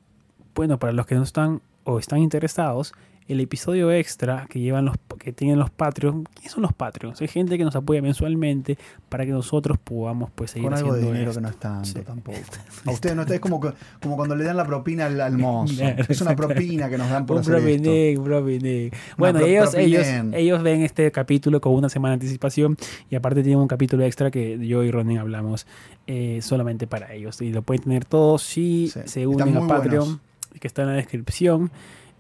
[0.57, 2.93] bueno, para los que no están o están interesados,
[3.29, 6.29] el episodio extra que llevan los que tienen los Patreons.
[6.33, 7.21] ¿Quiénes son los Patreons?
[7.21, 8.79] Hay gente que nos apoya mensualmente
[9.09, 11.41] para que nosotros podamos pues seguir Con algo de haciendo dinero esto.
[11.41, 11.99] que no es tanto Sí.
[12.07, 12.39] tampoco.
[12.87, 13.61] A ustedes no es como,
[14.01, 15.75] como cuando le dan la propina al, al mozo.
[15.77, 17.67] Claro, es una propina que nos dan por Un hacer esto.
[19.17, 19.75] Bueno, pro- ellos,
[20.33, 22.77] ellos, ven este capítulo con una semana de anticipación
[23.11, 25.67] y aparte tienen un capítulo extra que yo y Ronen hablamos
[26.07, 27.41] eh, solamente para ellos.
[27.43, 30.21] Y lo pueden tener todos si Sí, se unen a Patreon, buenos.
[30.61, 31.71] Que está en la descripción.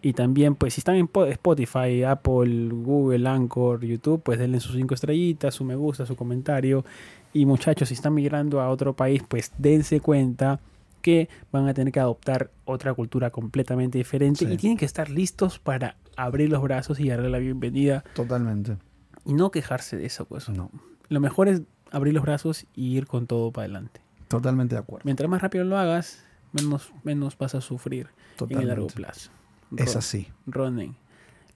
[0.02, 4.76] Y también, pues, si están en Po- Spotify, Apple, Google, Anchor, YouTube, pues denle sus
[4.76, 6.84] cinco estrellitas, su me gusta, su comentario.
[7.32, 10.60] Y muchachos, si están migrando a otro país, pues dense cuenta
[11.02, 14.52] que van a tener que adoptar otra cultura completamente diferente Sí.
[14.52, 18.76] y tienen que estar listos para abrir los brazos y darle la bienvenida Totalmente.
[19.24, 20.24] y no quejarse de eso.
[20.26, 20.48] Pues.
[20.48, 20.70] No.
[21.08, 21.62] Lo mejor es
[21.92, 24.00] abrir los brazos y ir con todo para adelante.
[24.28, 25.02] Totalmente de acuerdo.
[25.04, 26.24] Mientras más rápido lo hagas,
[26.62, 28.08] menos, menos vas a sufrir
[28.48, 29.30] en el largo plazo.
[29.76, 30.28] Es así.
[30.46, 30.96] Ronen,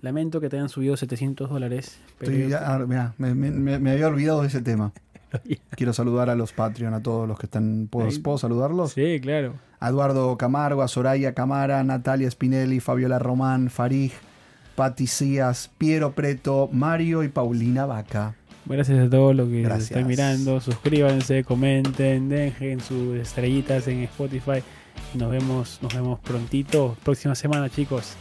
[0.00, 2.00] lamento que te hayan subido 700 dólares.
[2.18, 4.92] Pero Estoy ya- ah, mirá, me, me- me- me había olvidado de ese tema.
[5.76, 7.86] Quiero saludar a los Patreon, a todos los que están.
[7.90, 8.18] ¿Puedo, Ahí.
[8.18, 8.92] ¿puedo saludarlos?
[8.92, 9.54] Sí, claro.
[9.78, 14.12] A Eduardo Camargo, a Soraya Camara, Natalia Spinelli, Fabiola Román, Farij,
[14.74, 18.34] Pati Cías, Piero Preto, Mario y Paulina Vaca.
[18.66, 20.60] Gracias a todos los que están mirando.
[20.60, 24.62] Suscríbanse, comenten, dejen sus estrellitas en Spotify.
[25.14, 26.96] Nos vemos, nos vemos prontito.
[27.02, 28.16] Próxima semana, chicos.